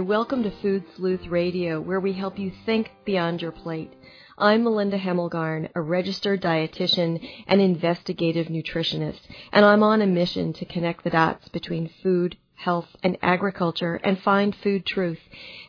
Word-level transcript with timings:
Welcome 0.00 0.44
to 0.44 0.50
Food 0.62 0.84
Sleuth 0.96 1.26
Radio, 1.26 1.80
where 1.80 1.98
we 1.98 2.12
help 2.12 2.38
you 2.38 2.52
think 2.64 2.90
beyond 3.04 3.42
your 3.42 3.52
plate. 3.52 3.92
I'm 4.38 4.62
Melinda 4.62 4.98
Hemmelgarn, 4.98 5.70
a 5.74 5.80
registered 5.80 6.40
dietitian 6.40 7.26
and 7.46 7.60
investigative 7.60 8.46
nutritionist, 8.46 9.20
and 9.52 9.64
I'm 9.64 9.82
on 9.82 10.00
a 10.00 10.06
mission 10.06 10.52
to 10.54 10.64
connect 10.64 11.04
the 11.04 11.10
dots 11.10 11.48
between 11.48 11.90
food, 12.02 12.36
health, 12.54 12.88
and 13.02 13.18
agriculture 13.22 13.96
and 13.96 14.20
find 14.20 14.54
food 14.54 14.86
truth. 14.86 15.20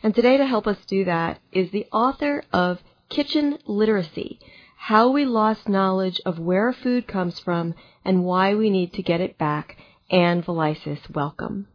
And 0.04 0.14
today 0.14 0.38
to 0.38 0.46
help 0.46 0.68
us 0.68 0.78
do 0.88 1.06
that 1.06 1.40
is 1.52 1.72
the 1.72 1.88
author 1.92 2.44
of 2.54 2.80
Kitchen 3.10 3.58
Literacy, 3.66 4.40
How 4.78 5.10
We 5.10 5.26
Lost 5.26 5.68
Knowledge 5.68 6.22
of 6.26 6.40
Where 6.40 6.72
Food 6.72 7.08
Comes 7.08 7.40
From 7.40 7.74
and 8.06 8.24
Why 8.24 8.54
We 8.54 8.70
Need 8.70 8.94
to 8.94 9.04
Get 9.04 9.22
It 9.22 9.38
Back, 9.38 9.78
Ann 10.12 10.44
Vileisis. 10.44 11.10
Welcome. 11.14 11.68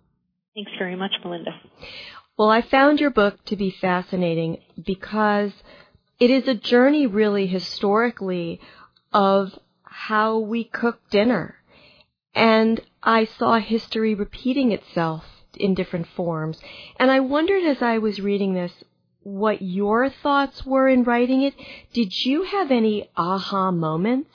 Thanks 0.55 0.71
very 0.79 0.95
much, 0.95 1.11
Melinda. 1.25 1.51
Well, 2.37 2.51
I 2.51 2.63
found 2.63 3.01
your 3.01 3.11
book 3.11 3.45
to 3.47 3.57
be 3.57 3.71
fascinating 3.71 4.61
because 4.85 5.53
it 6.19 6.31
is 6.31 6.49
a 6.49 6.55
journey 6.55 7.07
really 7.07 7.47
historically 7.47 8.61
of 9.13 9.57
how 9.85 10.39
we 10.39 10.65
cook 10.65 10.99
dinner. 11.11 11.57
And 12.35 12.81
I 13.03 13.27
saw 13.27 13.61
history 13.61 14.17
repeating 14.17 14.73
itself 14.73 15.25
in 15.57 15.75
different 15.75 16.09
forms. 16.17 16.61
And 16.99 17.09
I 17.11 17.21
wondered 17.21 17.63
as 17.63 17.81
I 17.81 17.99
was 17.99 18.21
reading 18.21 18.55
this 18.55 18.73
what 19.23 19.63
your 19.63 20.11
thoughts 20.11 20.67
were 20.67 20.89
in 20.89 21.05
writing 21.05 21.43
it. 21.43 21.55
Did 21.93 22.25
you 22.25 22.43
have 22.43 22.73
any 22.73 23.09
aha 23.17 23.71
moments? 23.71 24.31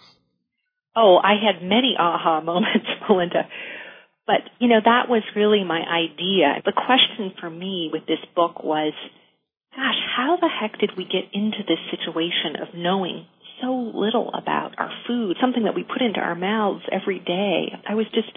Oh, 0.95 1.17
I 1.21 1.33
had 1.33 1.61
many 1.61 1.95
aha 1.99 2.39
moments, 2.41 2.87
Melinda. 3.09 3.47
But, 4.29 4.45
you 4.59 4.67
know, 4.69 4.77
that 4.77 5.09
was 5.09 5.23
really 5.35 5.63
my 5.63 5.81
idea. 5.81 6.61
The 6.63 6.71
question 6.71 7.33
for 7.41 7.49
me 7.49 7.89
with 7.91 8.05
this 8.05 8.21
book 8.35 8.63
was, 8.63 8.93
gosh, 9.75 9.97
how 10.05 10.37
the 10.39 10.47
heck 10.47 10.77
did 10.77 10.91
we 10.95 11.03
get 11.03 11.33
into 11.33 11.65
this 11.65 11.81
situation 11.89 12.61
of 12.61 12.77
knowing 12.77 13.25
so 13.59 13.73
little 13.73 14.29
about 14.29 14.77
our 14.77 14.91
food, 15.07 15.37
something 15.41 15.63
that 15.63 15.73
we 15.73 15.81
put 15.81 16.03
into 16.03 16.19
our 16.19 16.35
mouths 16.35 16.85
every 16.91 17.17
day? 17.17 17.73
I 17.89 17.95
was 17.95 18.05
just 18.13 18.29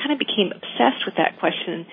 kind 0.00 0.16
of 0.16 0.18
became 0.18 0.48
obsessed 0.48 1.04
with 1.04 1.20
that 1.20 1.38
question. 1.38 1.84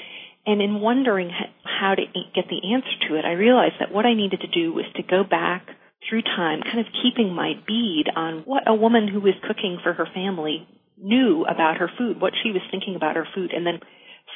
And 0.47 0.61
in 0.61 0.79
wondering 0.79 1.29
how 1.65 1.93
to 1.93 2.03
get 2.33 2.47
the 2.47 2.71
answer 2.71 3.09
to 3.09 3.19
it, 3.19 3.25
I 3.25 3.33
realized 3.33 3.75
that 3.81 3.91
what 3.91 4.05
I 4.05 4.13
needed 4.13 4.47
to 4.47 4.47
do 4.47 4.71
was 4.71 4.85
to 4.95 5.03
go 5.03 5.25
back 5.25 5.67
through 6.07 6.21
time, 6.21 6.63
kind 6.63 6.79
of 6.79 6.85
keeping 7.03 7.35
my 7.35 7.59
bead 7.67 8.05
on 8.15 8.43
what 8.45 8.63
a 8.65 8.73
woman 8.73 9.09
who 9.09 9.19
was 9.19 9.35
cooking 9.45 9.77
for 9.83 9.91
her 9.91 10.07
family 10.13 10.65
knew 10.97 11.45
about 11.45 11.77
her 11.77 11.89
food, 11.97 12.21
what 12.21 12.33
she 12.43 12.51
was 12.51 12.61
thinking 12.71 12.95
about 12.95 13.15
her 13.15 13.27
food, 13.35 13.51
and 13.51 13.65
then 13.65 13.79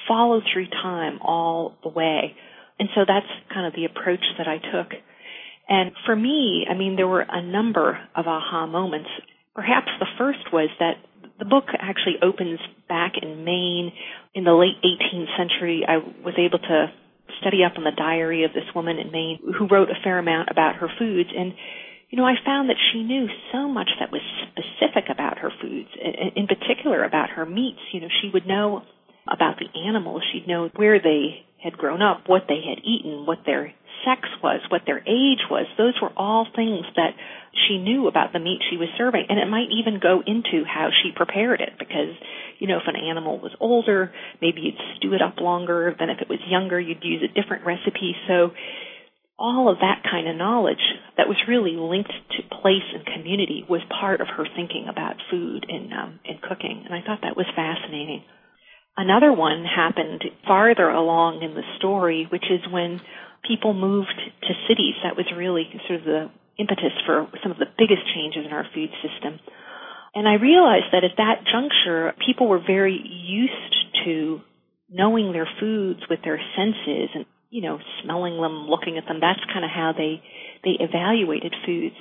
follow 0.07 0.41
through 0.41 0.67
time 0.67 1.19
all 1.21 1.77
the 1.83 1.89
way. 1.89 2.35
And 2.79 2.89
so 2.95 3.01
that's 3.07 3.27
kind 3.53 3.67
of 3.67 3.73
the 3.73 3.85
approach 3.85 4.23
that 4.37 4.47
I 4.47 4.57
took. 4.57 4.93
And 5.67 5.91
for 6.05 6.15
me, 6.15 6.65
I 6.69 6.73
mean, 6.73 6.95
there 6.95 7.07
were 7.07 7.25
a 7.27 7.41
number 7.41 7.99
of 8.15 8.25
aha 8.25 8.65
moments. 8.65 9.09
Perhaps 9.53 9.87
the 9.99 10.07
first 10.17 10.51
was 10.51 10.69
that 10.79 10.95
the 11.37 11.45
book 11.45 11.65
actually 11.77 12.15
opens 12.21 12.59
back 12.87 13.13
in 13.21 13.43
Maine 13.45 13.91
in 14.33 14.43
the 14.43 14.53
late 14.53 14.75
18th 14.83 15.37
century. 15.37 15.85
I 15.87 15.97
was 16.23 16.33
able 16.37 16.59
to 16.59 16.91
study 17.39 17.63
up 17.63 17.73
on 17.77 17.83
the 17.83 17.95
diary 17.95 18.43
of 18.43 18.53
this 18.53 18.65
woman 18.75 18.97
in 18.97 19.11
Maine 19.11 19.39
who 19.57 19.67
wrote 19.67 19.89
a 19.89 20.03
fair 20.03 20.19
amount 20.19 20.49
about 20.49 20.75
her 20.75 20.89
foods. 20.97 21.29
And 21.35 21.53
you 22.09 22.17
know, 22.17 22.25
I 22.25 22.33
found 22.43 22.69
that 22.69 22.77
she 22.91 23.03
knew 23.03 23.27
so 23.51 23.67
much 23.67 23.89
that 23.99 24.11
was 24.11 24.21
specific 24.49 25.09
about 25.11 25.39
her 25.39 25.51
foods, 25.61 25.89
in 26.35 26.47
particular 26.47 27.03
about 27.03 27.29
her 27.31 27.45
meats. 27.45 27.79
You 27.93 28.01
know, 28.01 28.07
she 28.21 28.29
would 28.33 28.47
know 28.47 28.83
about 29.27 29.59
the 29.59 29.69
animals. 29.87 30.23
She'd 30.33 30.47
know 30.47 30.69
where 30.75 30.99
they 30.99 31.45
had 31.63 31.77
grown 31.77 32.01
up, 32.01 32.23
what 32.27 32.43
they 32.47 32.61
had 32.67 32.83
eaten, 32.83 33.25
what 33.25 33.39
their 33.45 33.73
sex 34.05 34.27
was, 34.41 34.61
what 34.69 34.83
their 34.87 34.99
age 34.99 35.43
was. 35.51 35.67
Those 35.77 35.93
were 36.01 36.11
all 36.15 36.47
things 36.55 36.85
that 36.95 37.13
she 37.67 37.77
knew 37.77 38.07
about 38.07 38.33
the 38.33 38.39
meat 38.39 38.61
she 38.69 38.77
was 38.77 38.87
serving. 38.97 39.25
And 39.29 39.37
it 39.37 39.47
might 39.47 39.67
even 39.69 39.99
go 40.01 40.23
into 40.25 40.65
how 40.65 40.89
she 41.03 41.11
prepared 41.15 41.61
it 41.61 41.73
because, 41.77 42.15
you 42.59 42.67
know, 42.67 42.77
if 42.77 42.87
an 42.87 42.95
animal 42.95 43.39
was 43.39 43.51
older, 43.59 44.11
maybe 44.41 44.61
you'd 44.61 44.81
stew 44.97 45.13
it 45.13 45.21
up 45.21 45.39
longer 45.39 45.95
than 45.99 46.09
if 46.09 46.21
it 46.21 46.29
was 46.29 46.39
younger, 46.47 46.79
you'd 46.79 47.03
use 47.03 47.21
a 47.23 47.41
different 47.41 47.65
recipe. 47.65 48.15
So 48.27 48.51
all 49.39 49.71
of 49.71 49.79
that 49.79 50.03
kind 50.03 50.27
of 50.27 50.35
knowledge 50.35 50.83
that 51.15 51.31
was 51.31 51.39
really 51.47 51.79
linked 51.79 52.11
to 52.35 52.55
place 52.61 52.83
and 52.93 53.07
community 53.07 53.65
was 53.67 53.81
part 53.87 54.19
of 54.19 54.27
her 54.27 54.45
thinking 54.55 54.87
about 54.91 55.15
food 55.31 55.65
and 55.67 55.93
um, 55.93 56.19
and 56.27 56.41
cooking, 56.41 56.83
and 56.85 56.93
I 56.93 57.01
thought 57.01 57.23
that 57.23 57.37
was 57.37 57.47
fascinating. 57.55 58.23
Another 58.97 59.31
one 59.31 59.63
happened 59.63 60.25
farther 60.45 60.89
along 60.89 61.41
in 61.41 61.55
the 61.55 61.63
story, 61.77 62.27
which 62.29 62.43
is 62.51 62.59
when 62.69 62.99
people 63.47 63.73
moved 63.73 64.19
to 64.43 64.53
cities. 64.67 64.99
That 65.03 65.15
was 65.15 65.25
really 65.31 65.71
sort 65.87 66.01
of 66.01 66.05
the 66.05 66.29
impetus 66.59 66.91
for 67.05 67.31
some 67.41 67.53
of 67.53 67.57
the 67.57 67.71
biggest 67.79 68.03
changes 68.13 68.43
in 68.45 68.51
our 68.51 68.67
food 68.75 68.91
system. 68.99 69.39
And 70.13 70.27
I 70.27 70.35
realized 70.35 70.91
that 70.91 71.07
at 71.07 71.15
that 71.15 71.47
juncture, 71.47 72.13
people 72.25 72.49
were 72.49 72.59
very 72.59 72.99
used 72.99 74.03
to 74.03 74.41
knowing 74.89 75.31
their 75.31 75.47
foods 75.59 76.01
with 76.09 76.19
their 76.23 76.41
senses 76.57 77.09
and 77.15 77.25
you 77.49 77.61
know, 77.61 77.79
smelling 78.03 78.39
them, 78.39 78.67
looking 78.67 78.97
at 78.97 79.07
them. 79.07 79.19
That's 79.21 79.43
kind 79.51 79.65
of 79.65 79.71
how 79.71 79.93
they 79.97 80.21
they 80.63 80.77
evaluated 80.79 81.55
foods. 81.65 81.95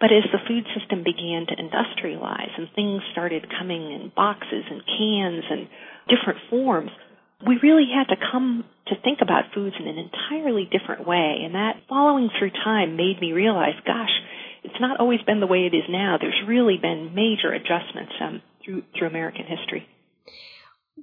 But 0.00 0.10
as 0.12 0.24
the 0.32 0.42
food 0.48 0.64
system 0.76 1.04
began 1.04 1.46
to 1.46 1.54
industrialize 1.56 2.50
and 2.56 2.68
things 2.74 3.02
started 3.12 3.46
coming 3.58 3.92
in 3.92 4.12
boxes 4.14 4.64
and 4.70 4.82
cans 4.86 5.44
and 5.50 5.68
different 6.08 6.40
forms, 6.50 6.90
we 7.46 7.58
really 7.62 7.86
had 7.92 8.12
to 8.14 8.20
come 8.32 8.64
to 8.88 8.94
think 9.02 9.18
about 9.22 9.54
foods 9.54 9.76
in 9.78 9.86
an 9.86 9.98
entirely 9.98 10.68
different 10.70 11.06
way. 11.06 11.42
And 11.44 11.54
that 11.54 11.82
following 11.88 12.30
through 12.38 12.50
time 12.50 12.96
made 12.96 13.20
me 13.20 13.32
realize, 13.32 13.74
gosh, 13.86 14.12
it's 14.62 14.80
not 14.80 15.00
always 15.00 15.20
been 15.22 15.40
the 15.40 15.46
way 15.46 15.66
it 15.70 15.76
is 15.76 15.84
now. 15.88 16.16
There's 16.20 16.42
really 16.46 16.78
been 16.80 17.14
major 17.14 17.52
adjustments 17.52 18.12
um, 18.20 18.42
through 18.64 18.82
through 18.96 19.08
American 19.08 19.44
history. 19.44 19.86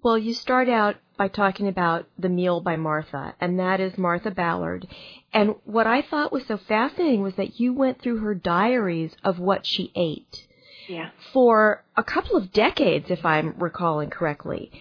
Well, 0.03 0.17
you 0.17 0.33
start 0.33 0.67
out 0.69 0.95
by 1.21 1.27
talking 1.27 1.67
about 1.67 2.07
The 2.17 2.29
Meal 2.29 2.61
by 2.61 2.77
Martha, 2.77 3.35
and 3.39 3.59
that 3.59 3.79
is 3.79 3.95
Martha 3.95 4.31
Ballard. 4.31 4.87
And 5.31 5.53
what 5.65 5.85
I 5.85 6.01
thought 6.01 6.31
was 6.31 6.47
so 6.47 6.57
fascinating 6.57 7.21
was 7.21 7.35
that 7.35 7.59
you 7.59 7.73
went 7.73 8.01
through 8.01 8.21
her 8.21 8.33
diaries 8.33 9.11
of 9.23 9.37
what 9.37 9.63
she 9.63 9.91
ate. 9.93 10.47
Yeah. 10.89 11.11
For 11.31 11.83
a 11.95 12.03
couple 12.03 12.37
of 12.37 12.51
decades, 12.51 13.11
if 13.11 13.23
I'm 13.23 13.53
recalling 13.59 14.09
correctly. 14.09 14.71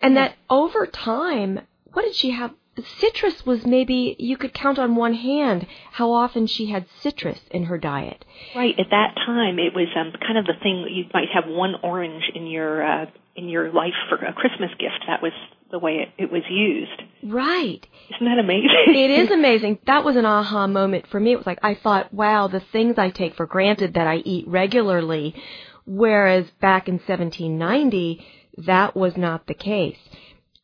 And 0.00 0.14
yeah. 0.14 0.28
that 0.28 0.36
over 0.48 0.86
time, 0.86 1.62
what 1.92 2.02
did 2.02 2.14
she 2.14 2.30
have? 2.30 2.52
Citrus 3.00 3.44
was 3.44 3.66
maybe 3.66 4.14
you 4.20 4.36
could 4.36 4.54
count 4.54 4.78
on 4.78 4.94
one 4.94 5.14
hand 5.14 5.66
how 5.90 6.12
often 6.12 6.46
she 6.46 6.66
had 6.66 6.86
citrus 7.00 7.40
in 7.50 7.64
her 7.64 7.76
diet. 7.76 8.24
Right 8.54 8.78
at 8.78 8.86
that 8.90 9.16
time, 9.16 9.58
it 9.58 9.74
was 9.74 9.88
um, 9.96 10.12
kind 10.24 10.38
of 10.38 10.46
the 10.46 10.62
thing 10.62 10.86
you 10.92 11.06
might 11.12 11.30
have 11.34 11.46
one 11.48 11.74
orange 11.82 12.22
in 12.36 12.46
your 12.46 12.84
uh, 12.84 13.06
in 13.34 13.48
your 13.48 13.72
life 13.72 13.98
for 14.08 14.14
a 14.14 14.32
Christmas 14.32 14.70
gift. 14.78 15.02
That 15.08 15.22
was 15.22 15.32
the 15.70 15.78
way 15.78 15.96
it, 15.96 16.08
it 16.22 16.32
was 16.32 16.42
used. 16.48 17.02
Right. 17.22 17.86
Isn't 18.14 18.26
that 18.26 18.38
amazing? 18.38 18.70
it 18.88 19.10
is 19.10 19.30
amazing. 19.32 19.78
That 19.86 20.04
was 20.04 20.16
an 20.16 20.24
aha 20.24 20.66
moment 20.66 21.06
for 21.08 21.20
me. 21.20 21.32
It 21.32 21.36
was 21.36 21.46
like 21.46 21.58
I 21.62 21.74
thought, 21.74 22.12
wow, 22.12 22.48
the 22.48 22.60
things 22.60 22.98
I 22.98 23.10
take 23.10 23.34
for 23.34 23.46
granted 23.46 23.94
that 23.94 24.06
I 24.06 24.16
eat 24.16 24.48
regularly, 24.48 25.34
whereas 25.86 26.50
back 26.60 26.88
in 26.88 26.94
1790, 26.94 28.24
that 28.66 28.96
was 28.96 29.16
not 29.16 29.46
the 29.46 29.54
case. 29.54 29.98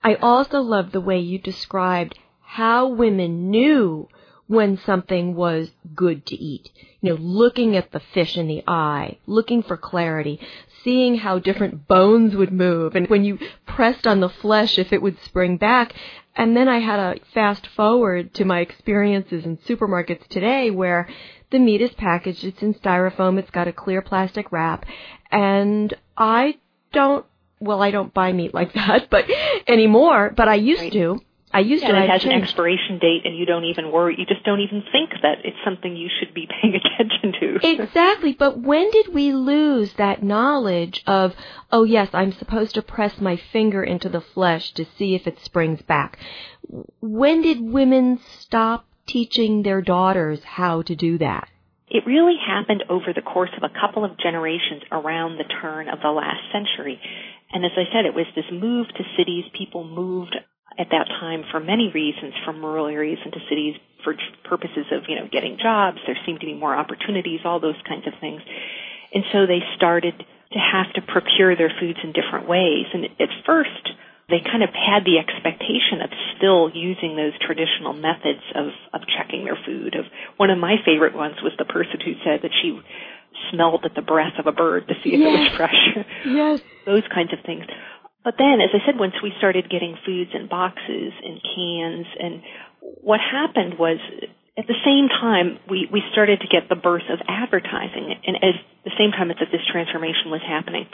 I 0.02 0.16
also 0.16 0.60
love 0.60 0.92
the 0.92 1.00
way 1.00 1.18
you 1.18 1.38
described 1.38 2.18
how 2.40 2.88
women 2.88 3.50
knew 3.50 4.08
when 4.46 4.76
something 4.76 5.34
was 5.34 5.70
good 5.94 6.26
to 6.26 6.36
eat. 6.36 6.70
You 7.00 7.10
know, 7.10 7.16
looking 7.20 7.76
at 7.76 7.92
the 7.92 8.00
fish 8.00 8.36
in 8.36 8.46
the 8.46 8.62
eye, 8.66 9.18
looking 9.26 9.62
for 9.62 9.76
clarity, 9.76 10.40
seeing 10.84 11.16
how 11.16 11.38
different 11.38 11.88
bones 11.88 12.36
would 12.36 12.52
move. 12.52 12.94
And 12.94 13.08
when 13.08 13.24
you 13.24 13.38
pressed 13.66 14.06
on 14.06 14.20
the 14.20 14.28
flesh 14.28 14.78
if 14.78 14.92
it 14.92 15.02
would 15.02 15.18
spring 15.24 15.56
back. 15.56 15.94
And 16.36 16.56
then 16.56 16.68
I 16.68 16.80
had 16.80 16.98
a 16.98 17.20
fast 17.32 17.66
forward 17.68 18.34
to 18.34 18.44
my 18.44 18.60
experiences 18.60 19.44
in 19.44 19.56
supermarkets 19.58 20.26
today 20.28 20.70
where 20.70 21.08
the 21.50 21.58
meat 21.60 21.80
is 21.80 21.92
packaged, 21.92 22.44
it's 22.44 22.62
in 22.62 22.74
styrofoam, 22.74 23.38
it's 23.38 23.50
got 23.50 23.68
a 23.68 23.72
clear 23.72 24.02
plastic 24.02 24.50
wrap, 24.50 24.84
and 25.30 25.94
I 26.16 26.58
don't, 26.92 27.24
well, 27.60 27.80
I 27.80 27.92
don't 27.92 28.12
buy 28.12 28.32
meat 28.32 28.52
like 28.52 28.72
that, 28.74 29.08
but 29.08 29.26
anymore, 29.68 30.32
but 30.36 30.48
I 30.48 30.56
used 30.56 30.82
right. 30.82 30.92
to. 30.92 31.20
I 31.54 31.60
used 31.60 31.84
yeah, 31.84 31.90
to. 31.90 31.94
And 31.94 32.04
it 32.04 32.10
has 32.10 32.22
changed. 32.22 32.36
an 32.36 32.42
expiration 32.42 32.98
date, 32.98 33.22
and 33.24 33.38
you 33.38 33.46
don't 33.46 33.64
even 33.64 33.92
worry. 33.92 34.16
You 34.18 34.26
just 34.26 34.44
don't 34.44 34.58
even 34.58 34.82
think 34.90 35.10
that 35.22 35.38
it's 35.44 35.56
something 35.64 35.94
you 35.96 36.10
should 36.18 36.34
be 36.34 36.48
paying 36.60 36.74
attention 36.74 37.32
to. 37.40 37.80
Exactly. 37.82 38.32
But 38.32 38.58
when 38.60 38.90
did 38.90 39.14
we 39.14 39.32
lose 39.32 39.92
that 39.94 40.24
knowledge 40.24 41.04
of, 41.06 41.32
oh 41.70 41.84
yes, 41.84 42.08
I'm 42.12 42.32
supposed 42.32 42.74
to 42.74 42.82
press 42.82 43.20
my 43.20 43.36
finger 43.52 43.84
into 43.84 44.08
the 44.08 44.20
flesh 44.20 44.72
to 44.72 44.84
see 44.98 45.14
if 45.14 45.28
it 45.28 45.38
springs 45.44 45.80
back? 45.82 46.18
When 47.00 47.42
did 47.42 47.60
women 47.60 48.18
stop 48.40 48.86
teaching 49.06 49.62
their 49.62 49.80
daughters 49.80 50.42
how 50.42 50.82
to 50.82 50.96
do 50.96 51.18
that? 51.18 51.48
It 51.88 52.02
really 52.04 52.36
happened 52.44 52.82
over 52.88 53.12
the 53.14 53.22
course 53.22 53.50
of 53.56 53.62
a 53.62 53.80
couple 53.80 54.04
of 54.04 54.18
generations 54.18 54.82
around 54.90 55.38
the 55.38 55.44
turn 55.62 55.88
of 55.88 56.00
the 56.02 56.10
last 56.10 56.40
century. 56.50 56.98
And 57.52 57.64
as 57.64 57.70
I 57.76 57.84
said, 57.92 58.06
it 58.06 58.14
was 58.14 58.26
this 58.34 58.50
move 58.50 58.88
to 58.88 59.04
cities. 59.16 59.44
People 59.56 59.84
moved 59.84 60.34
at 60.78 60.88
that 60.90 61.06
time 61.20 61.44
for 61.50 61.60
many 61.60 61.90
reasons 61.92 62.34
from 62.44 62.64
rural 62.64 62.86
areas 62.86 63.18
into 63.24 63.38
cities 63.48 63.76
for 64.02 64.14
purposes 64.44 64.86
of, 64.92 65.04
you 65.08 65.16
know, 65.16 65.28
getting 65.30 65.58
jobs. 65.60 65.98
There 66.06 66.18
seemed 66.26 66.40
to 66.40 66.46
be 66.46 66.54
more 66.54 66.74
opportunities, 66.74 67.40
all 67.44 67.60
those 67.60 67.80
kinds 67.88 68.06
of 68.06 68.12
things. 68.20 68.42
And 69.12 69.24
so 69.32 69.46
they 69.46 69.60
started 69.76 70.14
to 70.18 70.58
have 70.58 70.92
to 70.94 71.02
procure 71.02 71.56
their 71.56 71.72
foods 71.80 71.98
in 72.02 72.12
different 72.12 72.48
ways. 72.48 72.86
And 72.92 73.04
at 73.04 73.30
first, 73.46 73.88
they 74.28 74.40
kind 74.40 74.62
of 74.62 74.70
had 74.72 75.04
the 75.04 75.18
expectation 75.18 76.00
of 76.02 76.10
still 76.36 76.70
using 76.72 77.16
those 77.16 77.36
traditional 77.44 77.92
methods 77.92 78.40
of, 78.54 78.72
of 78.92 79.02
checking 79.06 79.44
their 79.44 79.58
food. 79.66 79.94
Of 79.94 80.06
one 80.36 80.50
of 80.50 80.58
my 80.58 80.76
favorite 80.84 81.14
ones 81.14 81.36
was 81.42 81.52
the 81.58 81.66
person 81.66 82.00
who 82.00 82.14
said 82.24 82.40
that 82.42 82.52
she 82.62 82.80
smelled 83.50 83.84
at 83.84 83.94
the 83.94 84.02
breath 84.02 84.38
of 84.38 84.46
a 84.46 84.52
bird 84.52 84.88
to 84.88 84.94
see 85.02 85.12
if 85.12 85.20
yes. 85.20 85.28
it 85.28 85.40
was 85.40 85.56
fresh. 85.56 86.06
Yes. 86.24 86.60
those 86.86 87.02
kinds 87.12 87.32
of 87.32 87.40
things. 87.44 87.64
But 88.24 88.34
then, 88.38 88.64
as 88.64 88.70
I 88.72 88.84
said, 88.86 88.98
once 88.98 89.14
we 89.22 89.32
started 89.36 89.68
getting 89.68 89.96
foods 90.04 90.30
in 90.32 90.48
boxes 90.48 91.12
and 91.22 91.40
cans, 91.44 92.06
and 92.18 92.42
what 92.80 93.20
happened 93.20 93.78
was 93.78 94.00
at 94.56 94.66
the 94.66 94.80
same 94.84 95.08
time 95.08 95.58
we, 95.68 95.86
we 95.92 96.02
started 96.12 96.40
to 96.40 96.48
get 96.48 96.68
the 96.68 96.76
birth 96.76 97.04
of 97.12 97.20
advertising, 97.28 98.16
and 98.26 98.36
at 98.36 98.56
the 98.84 98.92
same 98.96 99.12
time 99.12 99.28
that 99.28 99.36
this 99.52 99.60
transformation 99.70 100.32
was 100.32 100.40
happening. 100.40 100.86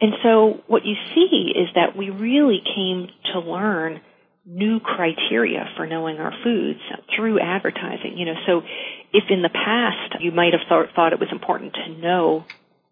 And 0.00 0.12
so 0.22 0.60
what 0.66 0.84
you 0.84 0.96
see 1.14 1.54
is 1.54 1.68
that 1.74 1.96
we 1.96 2.10
really 2.10 2.60
came 2.74 3.08
to 3.32 3.38
learn 3.40 4.00
new 4.44 4.78
criteria 4.80 5.68
for 5.76 5.86
knowing 5.86 6.18
our 6.18 6.32
foods 6.44 6.80
through 7.14 7.40
advertising. 7.40 8.16
You 8.16 8.26
know, 8.26 8.38
so 8.46 8.62
if 9.12 9.24
in 9.30 9.42
the 9.42 9.50
past 9.50 10.22
you 10.22 10.32
might 10.32 10.52
have 10.52 10.66
thought, 10.68 10.86
thought 10.94 11.12
it 11.12 11.20
was 11.20 11.30
important 11.32 11.74
to 11.74 11.88
know 12.00 12.44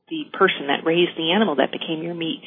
the 0.09 0.25
person 0.33 0.67
that 0.69 0.85
raised 0.85 1.17
the 1.17 1.33
animal 1.33 1.57
that 1.57 1.73
became 1.73 2.03
your 2.03 2.15
meat, 2.15 2.43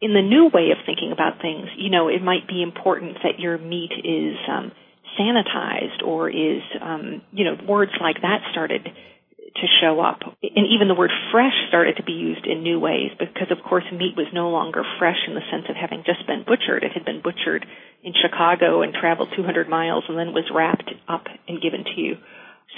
in 0.00 0.12
the 0.12 0.22
new 0.22 0.50
way 0.52 0.70
of 0.72 0.84
thinking 0.84 1.12
about 1.12 1.40
things, 1.40 1.68
you 1.76 1.90
know, 1.90 2.08
it 2.08 2.22
might 2.22 2.46
be 2.46 2.62
important 2.62 3.16
that 3.24 3.40
your 3.40 3.56
meat 3.56 3.92
is 4.04 4.36
um, 4.48 4.72
sanitized 5.18 6.04
or 6.04 6.28
is, 6.28 6.62
um, 6.80 7.22
you 7.32 7.44
know, 7.44 7.56
words 7.66 7.92
like 8.00 8.20
that 8.20 8.44
started 8.52 8.84
to 8.84 9.66
show 9.80 10.00
up. 10.00 10.20
And 10.42 10.68
even 10.68 10.88
the 10.88 10.94
word 10.94 11.10
fresh 11.32 11.56
started 11.68 11.96
to 11.96 12.04
be 12.04 12.12
used 12.12 12.44
in 12.44 12.62
new 12.62 12.78
ways 12.78 13.10
because, 13.18 13.48
of 13.50 13.64
course, 13.64 13.84
meat 13.90 14.12
was 14.16 14.28
no 14.32 14.50
longer 14.50 14.84
fresh 14.98 15.16
in 15.26 15.34
the 15.34 15.40
sense 15.50 15.64
of 15.68 15.76
having 15.76 16.04
just 16.04 16.26
been 16.26 16.44
butchered. 16.44 16.84
It 16.84 16.92
had 16.92 17.04
been 17.04 17.22
butchered 17.24 17.64
in 18.04 18.12
Chicago 18.12 18.82
and 18.82 18.92
traveled 18.92 19.32
200 19.34 19.68
miles 19.68 20.04
and 20.08 20.18
then 20.18 20.36
was 20.36 20.44
wrapped 20.52 20.92
up 21.08 21.24
and 21.48 21.62
given 21.62 21.84
to 21.84 21.96
you. 21.96 22.16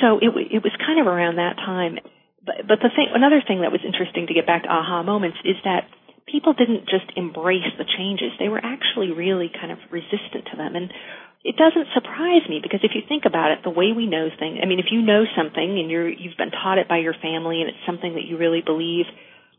So 0.00 0.19
it, 0.23 0.31
it 0.55 0.62
was 0.62 0.73
kind 0.79 1.00
of 1.00 1.11
around 1.11 1.37
that 1.37 1.56
time. 1.56 1.99
But, 2.47 2.62
but 2.62 2.79
the 2.79 2.94
thing, 2.94 3.11
another 3.11 3.43
thing 3.43 3.62
that 3.62 3.75
was 3.75 3.82
interesting 3.82 4.29
to 4.29 4.35
get 4.35 4.47
back 4.47 4.62
to 4.62 4.70
aha 4.70 5.03
moments 5.03 5.38
is 5.44 5.56
that 5.65 5.91
people 6.30 6.52
didn't 6.52 6.84
just 6.88 7.08
embrace 7.16 7.72
the 7.76 7.84
changes. 7.84 8.32
They 8.38 8.48
were 8.48 8.60
actually 8.62 9.12
really 9.12 9.50
kind 9.50 9.72
of 9.72 9.78
resistant 9.90 10.46
to 10.52 10.56
them. 10.56 10.76
And 10.76 10.92
it 11.44 11.56
doesn't 11.56 11.88
surprise 11.94 12.44
me 12.48 12.60
because 12.62 12.80
if 12.82 12.92
you 12.94 13.02
think 13.08 13.25
about 13.25 13.52
it, 13.52 13.64
the 13.64 13.70
way 13.72 13.92
we 13.96 14.06
know 14.06 14.28
things, 14.28 14.58
I 14.62 14.66
mean, 14.66 14.78
if 14.78 14.90
you 14.90 15.02
know 15.02 15.25
something 15.36 15.78
and 15.78 15.90
you're, 15.90 16.08
you've 16.08 16.36
been 16.36 16.50
taught 16.50 16.78
it 16.78 16.88
by 16.88 16.98
your 16.98 17.14
family 17.14 17.60
and 17.60 17.70
it's 17.70 17.86
something 17.86 18.14
that 18.14 18.25
you 18.26 18.36
really 18.36 18.62
believe, 18.64 19.06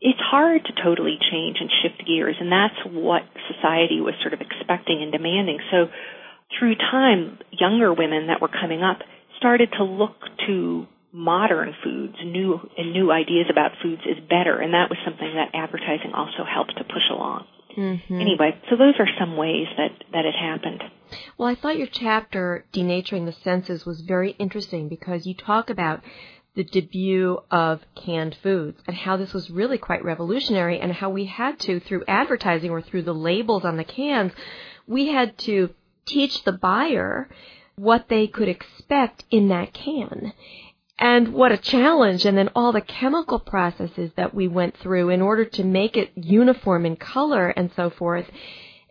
it's 0.00 0.20
hard 0.20 0.64
to 0.64 0.72
totally 0.82 1.18
change 1.18 1.58
and 1.60 1.70
shift 1.82 2.06
gears. 2.06 2.36
And 2.38 2.52
that's 2.52 2.78
what 2.86 3.22
society 3.50 4.00
was 4.00 4.14
sort 4.22 4.34
of 4.34 4.40
expecting 4.40 5.02
and 5.02 5.12
demanding. 5.12 5.58
So 5.70 5.88
through 6.58 6.76
time, 6.76 7.38
younger 7.50 7.92
women 7.92 8.28
that 8.28 8.40
were 8.40 8.48
coming 8.48 8.82
up 8.82 8.98
started 9.38 9.70
to 9.78 9.84
look 9.84 10.16
to 10.46 10.86
modern 11.12 11.74
foods, 11.82 12.14
new 12.24 12.58
and 12.76 12.92
new 12.92 13.10
ideas 13.10 13.46
about 13.50 13.72
foods 13.82 14.02
is 14.06 14.18
better, 14.28 14.60
and 14.60 14.74
that 14.74 14.90
was 14.90 14.98
something 15.04 15.34
that 15.34 15.50
advertising 15.54 16.12
also 16.14 16.44
helped 16.44 16.76
to 16.76 16.84
push 16.84 17.08
along. 17.10 17.46
Mm-hmm. 17.76 18.20
Anyway, 18.20 18.60
so 18.68 18.76
those 18.76 18.94
are 18.98 19.08
some 19.18 19.36
ways 19.36 19.66
that 19.76 19.92
that 20.12 20.24
it 20.24 20.34
happened. 20.34 20.82
Well, 21.38 21.48
I 21.48 21.54
thought 21.54 21.78
your 21.78 21.88
chapter 21.88 22.64
denaturing 22.72 23.26
the 23.26 23.32
senses 23.44 23.84
was 23.84 24.00
very 24.00 24.32
interesting 24.32 24.88
because 24.88 25.26
you 25.26 25.34
talk 25.34 25.70
about 25.70 26.02
the 26.54 26.64
debut 26.64 27.38
of 27.50 27.80
canned 27.94 28.36
foods 28.42 28.80
and 28.86 28.96
how 28.96 29.16
this 29.16 29.32
was 29.32 29.50
really 29.50 29.78
quite 29.78 30.04
revolutionary 30.04 30.80
and 30.80 30.92
how 30.92 31.08
we 31.10 31.26
had 31.26 31.58
to 31.60 31.80
through 31.80 32.04
advertising 32.08 32.70
or 32.70 32.82
through 32.82 33.02
the 33.02 33.14
labels 33.14 33.64
on 33.64 33.76
the 33.76 33.84
cans, 33.84 34.32
we 34.86 35.08
had 35.08 35.38
to 35.38 35.70
teach 36.06 36.42
the 36.42 36.52
buyer 36.52 37.28
what 37.76 38.08
they 38.08 38.26
could 38.26 38.48
expect 38.48 39.24
in 39.30 39.48
that 39.48 39.72
can. 39.72 40.32
And 41.00 41.32
what 41.32 41.50
a 41.50 41.56
challenge, 41.56 42.26
and 42.26 42.36
then 42.36 42.50
all 42.54 42.72
the 42.72 42.82
chemical 42.82 43.38
processes 43.38 44.10
that 44.16 44.34
we 44.34 44.46
went 44.48 44.76
through 44.76 45.08
in 45.08 45.22
order 45.22 45.46
to 45.46 45.64
make 45.64 45.96
it 45.96 46.10
uniform 46.14 46.84
in 46.84 46.96
color 46.96 47.48
and 47.48 47.70
so 47.74 47.88
forth. 47.88 48.26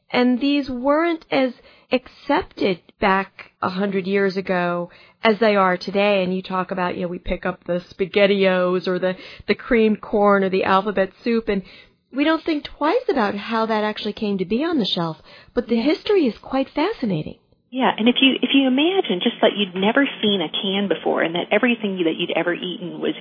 And 0.09 0.41
these 0.41 0.71
weren't 0.71 1.23
as 1.29 1.53
accepted 1.91 2.81
back 2.99 3.51
a 3.61 3.69
hundred 3.69 4.07
years 4.07 4.37
ago 4.37 4.89
as 5.23 5.37
they 5.37 5.55
are 5.55 5.77
today. 5.77 6.23
And 6.23 6.35
you 6.35 6.41
talk 6.41 6.71
about, 6.71 6.95
you 6.95 7.03
know, 7.03 7.07
we 7.07 7.19
pick 7.19 7.45
up 7.45 7.63
the 7.65 7.79
SpaghettiOs 7.79 8.87
or 8.87 8.97
the, 8.97 9.15
the 9.47 9.55
creamed 9.55 10.01
corn 10.01 10.43
or 10.43 10.49
the 10.49 10.63
alphabet 10.63 11.11
soup 11.23 11.47
and 11.47 11.61
we 12.11 12.23
don't 12.23 12.43
think 12.43 12.63
twice 12.63 13.07
about 13.07 13.35
how 13.35 13.67
that 13.67 13.83
actually 13.83 14.13
came 14.13 14.39
to 14.39 14.45
be 14.45 14.63
on 14.63 14.79
the 14.79 14.85
shelf. 14.85 15.21
But 15.53 15.67
the 15.67 15.79
history 15.79 16.25
is 16.25 16.37
quite 16.39 16.69
fascinating. 16.69 17.37
Yeah, 17.71 17.91
and 17.95 18.09
if 18.09 18.15
you 18.19 18.33
if 18.41 18.49
you 18.53 18.65
imagine 18.67 19.21
just 19.21 19.35
that 19.41 19.53
you'd 19.55 19.75
never 19.75 20.07
seen 20.23 20.41
a 20.41 20.49
can 20.49 20.87
before, 20.87 21.21
and 21.21 21.35
that 21.35 21.47
everything 21.51 22.01
that 22.03 22.15
you'd 22.17 22.33
ever 22.35 22.53
eaten 22.53 22.99
was 22.99 23.13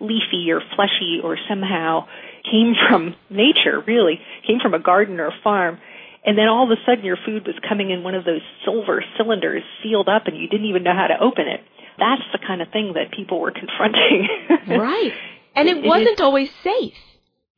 leafy 0.00 0.50
or 0.50 0.62
fleshy 0.74 1.20
or 1.22 1.36
somehow 1.48 2.06
came 2.50 2.72
from 2.88 3.14
nature, 3.30 3.82
really 3.86 4.18
came 4.46 4.58
from 4.58 4.72
a 4.72 4.78
garden 4.78 5.20
or 5.20 5.26
a 5.26 5.38
farm, 5.44 5.78
and 6.24 6.38
then 6.38 6.48
all 6.48 6.64
of 6.64 6.70
a 6.70 6.80
sudden 6.86 7.04
your 7.04 7.18
food 7.26 7.46
was 7.46 7.56
coming 7.68 7.90
in 7.90 8.02
one 8.02 8.14
of 8.14 8.24
those 8.24 8.40
silver 8.64 9.04
cylinders 9.18 9.62
sealed 9.82 10.08
up, 10.08 10.26
and 10.26 10.38
you 10.38 10.48
didn't 10.48 10.66
even 10.66 10.82
know 10.82 10.94
how 10.94 11.06
to 11.06 11.20
open 11.22 11.46
it. 11.46 11.60
That's 11.98 12.24
the 12.32 12.38
kind 12.38 12.62
of 12.62 12.68
thing 12.72 12.94
that 12.94 13.12
people 13.12 13.38
were 13.38 13.52
confronting. 13.52 14.28
right, 14.66 15.12
and 15.54 15.68
it, 15.68 15.76
it 15.76 15.84
wasn't 15.84 16.22
always 16.22 16.48
safe. 16.64 16.94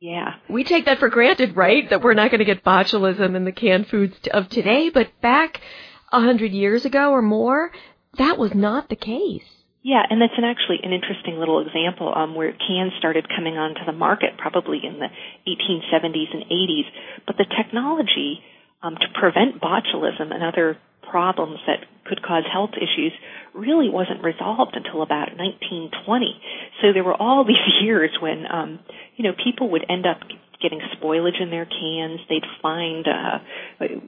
Yeah. 0.01 0.33
We 0.49 0.65
take 0.65 0.83
that 0.87 0.99
for 0.99 1.07
granted, 1.07 1.55
right? 1.55 1.89
That 1.89 2.01
we're 2.01 2.13
not 2.13 2.29
going 2.29 2.39
to 2.39 2.45
get 2.45 2.65
botulism 2.65 3.37
in 3.37 3.45
the 3.45 3.53
canned 3.53 3.87
foods 3.87 4.17
of 4.33 4.49
today, 4.49 4.89
but 4.89 5.07
back 5.21 5.61
a 6.13 6.21
hundred 6.21 6.51
years 6.51 6.85
ago 6.85 7.11
or 7.11 7.21
more, 7.21 7.71
that 8.17 8.37
was 8.37 8.53
not 8.53 8.89
the 8.89 8.95
case. 8.95 9.43
Yeah, 9.81 10.01
and 10.09 10.21
that's 10.21 10.37
an 10.37 10.45
actually 10.45 10.79
an 10.81 10.93
interesting 10.93 11.35
little 11.39 11.59
example 11.59 12.13
um, 12.15 12.35
where 12.35 12.53
cans 12.53 12.93
started 12.97 13.27
coming 13.27 13.57
onto 13.57 13.83
the 13.85 13.91
market 13.91 14.37
probably 14.37 14.79
in 14.81 14.99
the 14.99 15.11
1870s 15.43 16.31
and 16.31 16.43
80s. 16.47 16.87
But 17.27 17.35
the 17.35 17.45
technology 17.45 18.39
um, 18.81 18.95
to 18.95 19.07
prevent 19.19 19.59
botulism 19.59 20.31
and 20.33 20.41
other 20.41 20.77
problems 21.09 21.59
that 21.67 21.83
could 22.05 22.21
cause 22.23 22.43
health 22.51 22.71
issues 22.77 23.11
really 23.53 23.89
wasn't 23.89 24.23
resolved 24.23 24.75
until 24.75 25.01
about 25.01 25.35
1920. 25.35 25.91
So 26.81 26.93
there 26.93 27.03
were 27.03 27.19
all 27.19 27.43
these 27.47 27.83
years 27.83 28.11
when, 28.21 28.45
um, 28.49 28.79
you 29.17 29.23
know, 29.23 29.33
people 29.35 29.69
would 29.71 29.85
end 29.89 30.05
up 30.05 30.19
getting 30.63 30.79
spoilage 30.95 31.41
in 31.41 31.51
their 31.51 31.65
cans. 31.65 32.21
They'd 32.29 32.47
find 32.61 33.05
uh, 33.05 33.39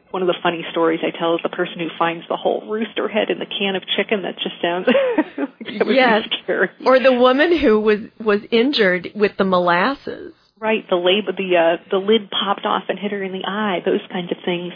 one 0.10 0.24
of 0.24 0.28
the 0.28 0.36
funny 0.42 0.66
stories 0.72 1.02
I 1.04 1.16
tell 1.18 1.36
is 1.36 1.42
the 1.44 1.50
person 1.50 1.80
who 1.80 1.90
finds 2.00 2.26
the 2.30 2.38
whole 2.38 2.66
rooster 2.68 3.10
head 3.10 3.30
in 3.30 3.40
the 3.40 3.46
can 3.46 3.76
of 3.76 3.84
chicken. 3.96 4.24
That 4.24 4.36
just 4.40 4.56
sounds 4.62 4.88
like 5.38 5.96
yes. 5.96 6.24
scary. 6.44 6.70
Or 6.86 6.98
the 7.00 7.14
woman 7.14 7.56
who 7.58 7.80
was 7.80 8.00
was 8.24 8.40
injured 8.50 9.12
with 9.14 9.38
the 9.38 9.44
molasses. 9.44 10.34
Right, 10.58 10.88
the 10.90 10.96
label, 10.96 11.34
the 11.36 11.52
uh, 11.58 11.84
the 11.92 11.98
lid 11.98 12.32
popped 12.32 12.66
off 12.66 12.84
and 12.88 12.98
hit 12.98 13.12
her 13.12 13.22
in 13.22 13.34
the 13.34 13.44
eye. 13.46 13.84
Those 13.86 14.00
kinds 14.10 14.32
of 14.32 14.38
things, 14.46 14.72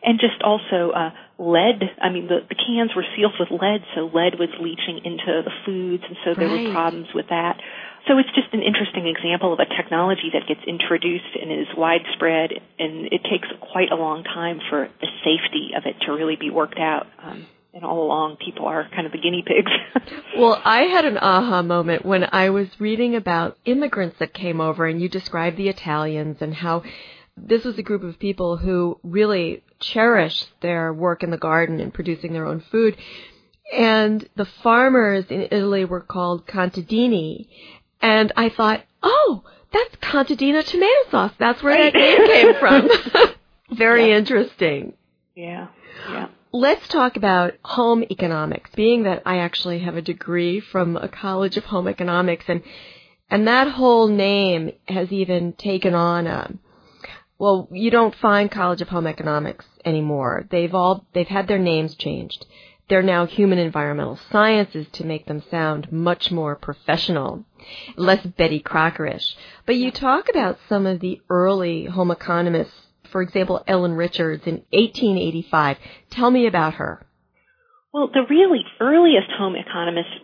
and 0.00 0.20
just 0.20 0.40
also 0.44 0.94
uh, 0.94 1.10
lead. 1.38 1.82
I 2.00 2.08
mean, 2.10 2.28
the 2.28 2.46
the 2.48 2.54
cans 2.54 2.94
were 2.94 3.04
sealed 3.16 3.34
with 3.40 3.50
lead, 3.50 3.82
so 3.96 4.06
lead 4.14 4.38
was 4.38 4.48
leaching 4.62 5.02
into 5.04 5.42
the 5.42 5.50
foods, 5.66 6.04
and 6.06 6.16
so 6.24 6.34
there 6.38 6.48
right. 6.48 6.68
were 6.68 6.72
problems 6.72 7.08
with 7.12 7.26
that 7.30 7.58
So 8.06 8.18
it's 8.18 8.28
just 8.34 8.52
an 8.52 8.62
interesting 8.62 9.06
example 9.06 9.52
of 9.52 9.60
a 9.60 9.64
technology 9.64 10.30
that 10.34 10.46
gets 10.46 10.60
introduced 10.66 11.36
and 11.40 11.50
is 11.50 11.68
widespread, 11.76 12.50
and 12.78 13.06
it 13.06 13.22
takes 13.24 13.48
quite 13.72 13.90
a 13.90 13.96
long 13.96 14.24
time 14.24 14.60
for 14.68 14.88
the 15.00 15.08
safety 15.24 15.70
of 15.76 15.84
it 15.86 15.96
to 16.04 16.12
really 16.12 16.36
be 16.36 16.50
worked 16.50 16.78
out. 16.78 17.06
Um, 17.22 17.46
and 17.72 17.84
all 17.84 18.04
along, 18.04 18.36
people 18.36 18.66
are 18.66 18.88
kind 18.94 19.06
of 19.06 19.12
the 19.12 19.18
guinea 19.18 19.42
pigs. 19.44 20.12
well, 20.36 20.60
I 20.64 20.82
had 20.82 21.04
an 21.04 21.18
aha 21.18 21.62
moment 21.62 22.04
when 22.04 22.28
I 22.30 22.50
was 22.50 22.68
reading 22.78 23.16
about 23.16 23.58
immigrants 23.64 24.18
that 24.20 24.32
came 24.32 24.60
over, 24.60 24.86
and 24.86 25.00
you 25.00 25.08
described 25.08 25.56
the 25.56 25.68
Italians 25.68 26.36
and 26.40 26.54
how 26.54 26.84
this 27.36 27.64
was 27.64 27.78
a 27.78 27.82
group 27.82 28.04
of 28.04 28.18
people 28.18 28.58
who 28.58 29.00
really 29.02 29.64
cherished 29.80 30.48
their 30.60 30.92
work 30.92 31.22
in 31.22 31.30
the 31.30 31.38
garden 31.38 31.80
and 31.80 31.92
producing 31.92 32.32
their 32.32 32.46
own 32.46 32.60
food. 32.70 32.96
And 33.72 34.28
the 34.36 34.44
farmers 34.44 35.24
in 35.30 35.48
Italy 35.50 35.84
were 35.84 36.00
called 36.00 36.46
contadini. 36.46 37.48
And 38.04 38.34
I 38.36 38.50
thought, 38.50 38.82
oh, 39.02 39.44
that's 39.72 39.96
contadina 39.96 40.62
tomato 40.62 41.10
sauce. 41.10 41.32
That's 41.38 41.62
where 41.62 41.90
that 41.90 41.94
name 41.94 42.26
came 42.26 42.54
from. 42.60 42.90
Very 43.70 44.10
yeah. 44.10 44.18
interesting. 44.18 44.92
Yeah. 45.34 45.68
Yeah. 46.10 46.28
Let's 46.52 46.86
talk 46.88 47.16
about 47.16 47.54
home 47.64 48.04
economics. 48.10 48.68
Being 48.76 49.04
that 49.04 49.22
I 49.24 49.38
actually 49.38 49.78
have 49.78 49.96
a 49.96 50.02
degree 50.02 50.60
from 50.60 50.98
a 50.98 51.08
college 51.08 51.56
of 51.56 51.64
home 51.64 51.88
economics 51.88 52.44
and 52.46 52.62
and 53.30 53.48
that 53.48 53.68
whole 53.68 54.06
name 54.06 54.72
has 54.86 55.10
even 55.10 55.54
taken 55.54 55.94
on 55.94 56.26
a 56.26 56.52
well, 57.38 57.68
you 57.72 57.90
don't 57.90 58.14
find 58.14 58.50
College 58.50 58.82
of 58.82 58.88
Home 58.88 59.06
Economics 59.06 59.64
anymore. 59.84 60.46
They've 60.50 60.74
all 60.74 61.06
they've 61.14 61.26
had 61.26 61.48
their 61.48 61.58
names 61.58 61.94
changed. 61.94 62.44
They're 62.88 63.02
now 63.02 63.24
human 63.24 63.58
environmental 63.58 64.18
sciences 64.30 64.86
to 64.92 65.06
make 65.06 65.26
them 65.26 65.42
sound 65.50 65.90
much 65.90 66.30
more 66.30 66.54
professional, 66.54 67.44
less 67.96 68.24
Betty 68.24 68.60
Crockerish. 68.60 69.34
But 69.64 69.76
you 69.76 69.90
talk 69.90 70.28
about 70.28 70.58
some 70.68 70.86
of 70.86 71.00
the 71.00 71.20
early 71.30 71.86
home 71.86 72.10
economists, 72.10 72.74
for 73.10 73.22
example, 73.22 73.64
Ellen 73.66 73.94
Richards 73.94 74.46
in 74.46 74.64
1885. 74.70 75.78
Tell 76.10 76.30
me 76.30 76.46
about 76.46 76.74
her. 76.74 77.06
Well, 77.92 78.10
the 78.12 78.26
really 78.28 78.64
earliest 78.80 79.30
home 79.38 79.54
economists 79.56 80.18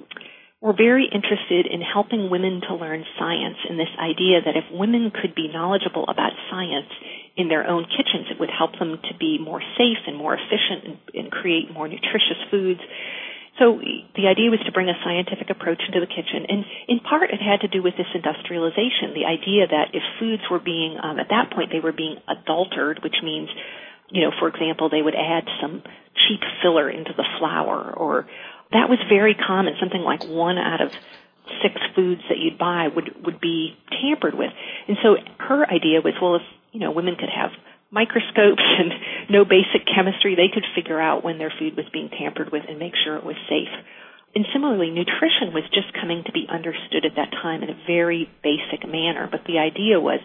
were 0.60 0.74
very 0.74 1.08
interested 1.10 1.66
in 1.66 1.80
helping 1.80 2.28
women 2.28 2.60
to 2.68 2.74
learn 2.74 3.04
science 3.18 3.56
and 3.68 3.78
this 3.78 3.88
idea 3.98 4.42
that 4.44 4.56
if 4.56 4.64
women 4.70 5.10
could 5.10 5.34
be 5.34 5.48
knowledgeable 5.48 6.04
about 6.08 6.32
science 6.50 6.90
in 7.36 7.48
their 7.48 7.66
own 7.66 7.84
kitchens, 7.84 8.26
it 8.30 8.38
would 8.40 8.50
help 8.50 8.78
them 8.78 8.98
to 9.08 9.14
be 9.18 9.38
more 9.38 9.62
safe 9.78 10.02
and 10.06 10.16
more 10.16 10.34
efficient 10.34 10.84
and, 10.84 10.96
and 11.14 11.32
create 11.32 11.72
more 11.72 11.88
nutritious 11.88 12.38
foods. 12.50 12.80
So 13.58 13.78
the 14.16 14.26
idea 14.26 14.48
was 14.48 14.60
to 14.64 14.72
bring 14.72 14.88
a 14.88 14.96
scientific 15.04 15.50
approach 15.50 15.82
into 15.86 16.00
the 16.00 16.06
kitchen, 16.06 16.46
and 16.48 16.64
in 16.88 17.00
part 17.00 17.30
it 17.30 17.40
had 17.42 17.60
to 17.60 17.68
do 17.68 17.82
with 17.82 17.94
this 17.96 18.06
industrialization. 18.14 19.12
The 19.12 19.26
idea 19.26 19.66
that 19.66 19.92
if 19.92 20.02
foods 20.18 20.42
were 20.50 20.60
being, 20.60 20.96
um, 21.02 21.18
at 21.18 21.28
that 21.28 21.52
point, 21.52 21.70
they 21.70 21.80
were 21.80 21.92
being 21.92 22.16
adulterated, 22.26 23.04
which 23.04 23.16
means, 23.22 23.48
you 24.08 24.22
know, 24.22 24.32
for 24.38 24.48
example, 24.48 24.88
they 24.88 25.02
would 25.02 25.14
add 25.14 25.44
some 25.60 25.82
cheap 26.14 26.40
filler 26.62 26.88
into 26.88 27.12
the 27.16 27.26
flour, 27.38 27.92
or 27.92 28.26
that 28.72 28.88
was 28.88 28.98
very 29.08 29.34
common. 29.34 29.74
Something 29.78 30.02
like 30.02 30.24
one 30.24 30.56
out 30.56 30.80
of 30.80 30.92
six 31.62 31.74
foods 31.94 32.22
that 32.28 32.38
you'd 32.38 32.56
buy 32.56 32.88
would 32.88 33.26
would 33.26 33.40
be 33.40 33.76
tampered 34.00 34.34
with. 34.34 34.52
And 34.88 34.96
so 35.02 35.16
her 35.38 35.68
idea 35.68 36.00
was, 36.00 36.14
well, 36.22 36.36
if 36.36 36.42
you 36.72 36.80
know 36.80 36.90
women 36.90 37.16
could 37.16 37.30
have 37.30 37.50
microscopes 37.90 38.62
and 38.78 38.92
no 39.28 39.44
basic 39.44 39.86
chemistry, 39.86 40.34
they 40.34 40.52
could 40.52 40.64
figure 40.74 41.00
out 41.00 41.24
when 41.24 41.38
their 41.38 41.52
food 41.58 41.76
was 41.76 41.86
being 41.92 42.08
tampered 42.08 42.50
with 42.50 42.62
and 42.68 42.78
make 42.78 42.94
sure 43.04 43.16
it 43.16 43.24
was 43.24 43.36
safe. 43.48 43.72
And 44.34 44.46
similarly, 44.52 44.90
nutrition 44.90 45.50
was 45.52 45.66
just 45.74 45.92
coming 45.92 46.22
to 46.24 46.32
be 46.32 46.46
understood 46.48 47.04
at 47.04 47.16
that 47.16 47.32
time 47.42 47.64
in 47.64 47.70
a 47.70 47.78
very 47.86 48.30
basic 48.42 48.86
manner. 48.86 49.26
But 49.30 49.42
the 49.44 49.58
idea 49.58 49.98
was 49.98 50.20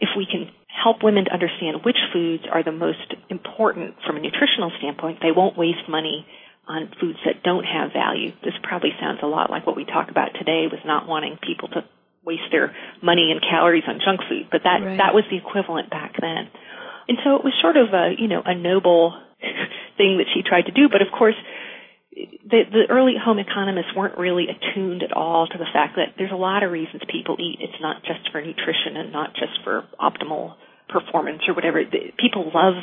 if 0.00 0.08
we 0.16 0.24
can 0.24 0.48
help 0.72 1.02
women 1.02 1.26
to 1.26 1.32
understand 1.32 1.84
which 1.84 2.00
foods 2.12 2.44
are 2.50 2.64
the 2.64 2.72
most 2.72 3.12
important 3.28 3.96
from 4.06 4.16
a 4.16 4.20
nutritional 4.20 4.72
standpoint, 4.78 5.20
they 5.20 5.32
won't 5.32 5.56
waste 5.56 5.84
money 5.88 6.26
on 6.66 6.90
foods 6.98 7.18
that 7.24 7.42
don't 7.44 7.64
have 7.64 7.92
value. 7.92 8.32
This 8.42 8.56
probably 8.62 8.90
sounds 8.98 9.20
a 9.22 9.26
lot 9.26 9.50
like 9.50 9.66
what 9.66 9.76
we 9.76 9.84
talk 9.84 10.10
about 10.10 10.32
today 10.34 10.66
with 10.70 10.80
not 10.84 11.06
wanting 11.06 11.38
people 11.40 11.68
to 11.68 11.84
waste 12.26 12.50
their 12.50 12.74
money 13.02 13.30
and 13.30 13.40
calories 13.40 13.84
on 13.86 14.00
junk 14.04 14.20
food, 14.28 14.50
but 14.50 14.62
that 14.64 14.82
right. 14.82 14.98
that 14.98 15.14
was 15.14 15.24
the 15.30 15.38
equivalent 15.38 15.88
back 15.88 16.18
then. 16.20 16.50
And 17.08 17.18
so 17.22 17.36
it 17.38 17.44
was 17.46 17.54
sort 17.62 17.76
of 17.78 17.94
a, 17.94 18.18
you 18.18 18.26
know, 18.26 18.42
a 18.44 18.54
noble 18.54 19.14
thing 19.96 20.18
that 20.18 20.26
she 20.34 20.42
tried 20.42 20.66
to 20.66 20.74
do, 20.74 20.88
but 20.90 21.00
of 21.00 21.08
course 21.16 21.38
the, 22.16 22.64
the 22.72 22.84
early 22.88 23.14
home 23.20 23.38
economists 23.38 23.92
weren't 23.94 24.16
really 24.16 24.46
attuned 24.48 25.02
at 25.02 25.12
all 25.12 25.46
to 25.46 25.58
the 25.58 25.68
fact 25.72 25.96
that 25.96 26.16
there's 26.16 26.32
a 26.32 26.38
lot 26.38 26.62
of 26.62 26.72
reasons 26.72 27.02
people 27.12 27.36
eat. 27.38 27.60
It's 27.60 27.80
not 27.80 28.02
just 28.02 28.32
for 28.32 28.40
nutrition 28.40 28.96
and 28.96 29.12
not 29.12 29.34
just 29.34 29.52
for 29.62 29.84
optimal 30.00 30.56
performance 30.88 31.42
or 31.46 31.54
whatever. 31.54 31.84
People 32.18 32.50
love 32.54 32.80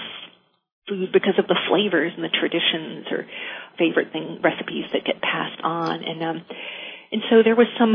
food 0.88 1.10
because 1.12 1.40
of 1.40 1.48
the 1.48 1.58
flavors 1.68 2.14
and 2.16 2.24
the 2.24 2.30
traditions 2.30 3.08
or 3.10 3.26
favorite 3.80 4.12
thing 4.12 4.40
recipes 4.44 4.86
that 4.94 5.06
get 5.06 5.22
passed 5.22 5.60
on 5.64 6.04
and 6.04 6.22
um 6.22 6.46
and 7.14 7.22
so 7.30 7.46
there 7.46 7.56
was 7.56 7.70
some 7.78 7.94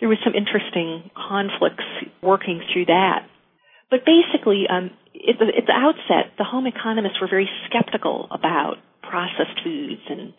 there 0.00 0.08
was 0.12 0.20
some 0.22 0.36
interesting 0.36 1.10
conflicts 1.16 1.88
working 2.22 2.60
through 2.70 2.86
that. 2.86 3.24
But 3.90 4.04
basically 4.04 4.68
um 4.68 4.92
at 5.16 5.40
the, 5.40 5.48
at 5.48 5.66
the 5.66 5.74
outset 5.74 6.36
the 6.36 6.44
home 6.44 6.68
economists 6.68 7.18
were 7.20 7.32
very 7.32 7.48
skeptical 7.66 8.28
about 8.30 8.76
processed 9.02 9.64
foods 9.64 10.04
and 10.12 10.36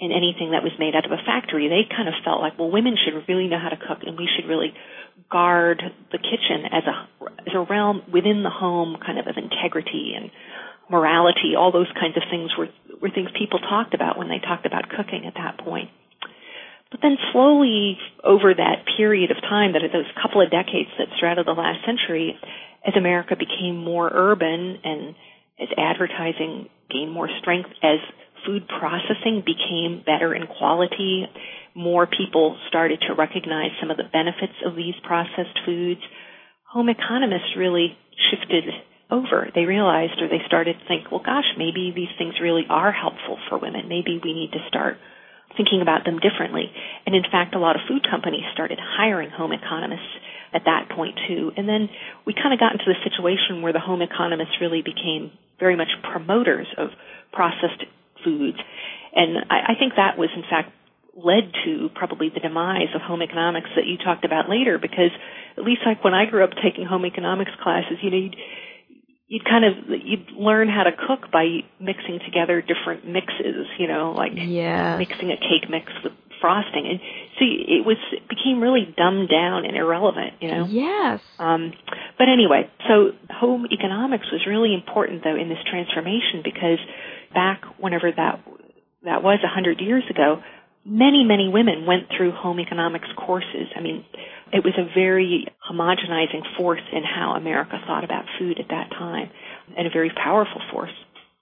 and 0.00 0.12
anything 0.16 0.52
that 0.52 0.64
was 0.64 0.72
made 0.78 0.96
out 0.96 1.04
of 1.04 1.12
a 1.12 1.20
factory. 1.24 1.68
They 1.68 1.84
kind 1.88 2.08
of 2.08 2.14
felt 2.22 2.44
like 2.44 2.60
well 2.60 2.70
women 2.70 3.00
should 3.00 3.16
really 3.26 3.48
know 3.48 3.58
how 3.58 3.72
to 3.72 3.80
cook 3.80 4.04
and 4.04 4.20
we 4.20 4.28
should 4.28 4.46
really 4.46 4.76
guard 5.32 5.80
the 6.12 6.20
kitchen 6.20 6.68
as 6.68 6.84
a 6.84 6.94
as 7.48 7.54
a 7.56 7.64
realm 7.64 8.04
within 8.12 8.44
the 8.44 8.52
home 8.52 9.00
kind 9.00 9.18
of 9.18 9.26
of 9.26 9.40
integrity 9.40 10.12
and 10.14 10.30
morality, 10.90 11.54
all 11.56 11.70
those 11.70 11.90
kinds 11.94 12.16
of 12.16 12.24
things 12.28 12.50
were, 12.58 12.66
were 13.00 13.10
things 13.14 13.30
people 13.38 13.60
talked 13.60 13.94
about 13.94 14.18
when 14.18 14.28
they 14.28 14.40
talked 14.40 14.66
about 14.66 14.90
cooking 14.90 15.24
at 15.24 15.34
that 15.34 15.56
point. 15.64 15.88
But 16.90 17.00
then 17.02 17.16
slowly 17.32 17.98
over 18.24 18.52
that 18.52 18.84
period 18.96 19.30
of 19.30 19.40
time, 19.40 19.72
that 19.72 19.82
those 19.92 20.10
couple 20.20 20.42
of 20.42 20.50
decades 20.50 20.90
that 20.98 21.08
straddled 21.16 21.46
the 21.46 21.52
last 21.52 21.86
century, 21.86 22.36
as 22.86 22.94
America 22.96 23.36
became 23.36 23.76
more 23.76 24.10
urban 24.12 24.78
and 24.82 25.14
as 25.60 25.68
advertising 25.76 26.68
gained 26.90 27.12
more 27.12 27.28
strength, 27.40 27.70
as 27.82 28.00
food 28.44 28.66
processing 28.66 29.44
became 29.44 30.02
better 30.04 30.34
in 30.34 30.46
quality, 30.46 31.26
more 31.74 32.06
people 32.06 32.58
started 32.68 33.00
to 33.06 33.14
recognize 33.14 33.70
some 33.78 33.90
of 33.90 33.96
the 33.96 34.10
benefits 34.10 34.58
of 34.66 34.74
these 34.74 34.94
processed 35.04 35.60
foods. 35.64 36.00
Home 36.72 36.88
economists 36.88 37.54
really 37.56 37.96
shifted 38.30 38.64
over. 39.10 39.50
They 39.54 39.64
realized 39.64 40.20
or 40.20 40.28
they 40.28 40.42
started 40.46 40.74
to 40.78 40.86
think, 40.88 41.10
well, 41.10 41.22
gosh, 41.24 41.46
maybe 41.58 41.92
these 41.94 42.10
things 42.18 42.34
really 42.40 42.64
are 42.68 42.92
helpful 42.92 43.38
for 43.48 43.58
women. 43.58 43.88
Maybe 43.88 44.20
we 44.22 44.32
need 44.32 44.52
to 44.52 44.66
start 44.68 44.96
thinking 45.60 45.84
about 45.84 46.08
them 46.08 46.16
differently. 46.24 46.72
And 47.04 47.12
in 47.12 47.28
fact, 47.28 47.54
a 47.54 47.60
lot 47.60 47.76
of 47.76 47.82
food 47.84 48.00
companies 48.08 48.48
started 48.56 48.80
hiring 48.80 49.28
home 49.28 49.52
economists 49.52 50.08
at 50.56 50.64
that 50.64 50.88
point 50.88 51.20
too. 51.28 51.52
And 51.52 51.68
then 51.68 51.92
we 52.24 52.32
kind 52.32 52.56
of 52.56 52.58
got 52.58 52.72
into 52.72 52.88
the 52.88 52.96
situation 53.04 53.60
where 53.60 53.76
the 53.76 53.84
home 53.84 54.00
economists 54.00 54.56
really 54.60 54.80
became 54.80 55.36
very 55.60 55.76
much 55.76 55.92
promoters 56.00 56.66
of 56.78 56.88
processed 57.32 57.84
foods. 58.24 58.56
And 59.12 59.44
I, 59.50 59.72
I 59.72 59.78
think 59.78 60.00
that 60.00 60.16
was 60.16 60.30
in 60.34 60.48
fact 60.48 60.72
led 61.12 61.52
to 61.66 61.90
probably 61.94 62.30
the 62.32 62.40
demise 62.40 62.88
of 62.94 63.02
home 63.02 63.20
economics 63.20 63.68
that 63.76 63.84
you 63.84 63.98
talked 63.98 64.24
about 64.24 64.48
later 64.48 64.78
because 64.78 65.12
at 65.58 65.64
least 65.64 65.82
like 65.84 66.02
when 66.02 66.14
I 66.14 66.24
grew 66.24 66.42
up 66.42 66.56
taking 66.62 66.86
home 66.86 67.04
economics 67.04 67.50
classes, 67.62 67.98
you 68.00 68.10
know, 68.10 68.16
you'd, 68.16 68.36
you'd 69.30 69.44
kind 69.44 69.64
of 69.64 69.72
you'd 70.04 70.32
learn 70.36 70.68
how 70.68 70.82
to 70.82 70.90
cook 70.90 71.30
by 71.30 71.62
mixing 71.78 72.18
together 72.26 72.60
different 72.60 73.06
mixes, 73.06 73.66
you 73.78 73.86
know, 73.86 74.12
like 74.12 74.32
yes. 74.34 74.98
mixing 74.98 75.30
a 75.30 75.38
cake 75.38 75.70
mix 75.70 75.86
with 76.02 76.12
frosting. 76.40 76.84
And 76.90 76.98
so 77.38 77.46
it 77.46 77.86
was 77.86 77.96
it 78.10 78.28
became 78.28 78.60
really 78.60 78.92
dumbed 78.96 79.30
down 79.30 79.64
and 79.64 79.76
irrelevant, 79.76 80.34
you 80.40 80.50
know. 80.50 80.66
Yes. 80.68 81.20
Um 81.38 81.72
but 82.18 82.28
anyway, 82.28 82.68
so 82.88 83.12
home 83.30 83.66
economics 83.70 84.26
was 84.32 84.42
really 84.48 84.74
important 84.74 85.22
though 85.22 85.36
in 85.36 85.48
this 85.48 85.62
transformation 85.70 86.42
because 86.42 86.82
back 87.32 87.62
whenever 87.78 88.10
that 88.10 88.42
that 89.04 89.22
was 89.22 89.38
a 89.44 89.48
hundred 89.48 89.80
years 89.80 90.02
ago, 90.10 90.42
many, 90.84 91.24
many 91.24 91.48
women 91.48 91.86
went 91.86 92.04
through 92.16 92.32
home 92.32 92.60
economics 92.60 93.08
courses. 93.16 93.68
I 93.76 93.80
mean, 93.80 94.04
it 94.52 94.64
was 94.64 94.74
a 94.76 94.92
very 94.94 95.46
homogenizing 95.70 96.56
force 96.56 96.80
in 96.92 97.02
how 97.04 97.34
America 97.36 97.78
thought 97.86 98.04
about 98.04 98.24
food 98.38 98.58
at 98.58 98.68
that 98.70 98.90
time, 98.90 99.30
and 99.76 99.86
a 99.86 99.90
very 99.90 100.10
powerful 100.10 100.60
force. 100.72 100.92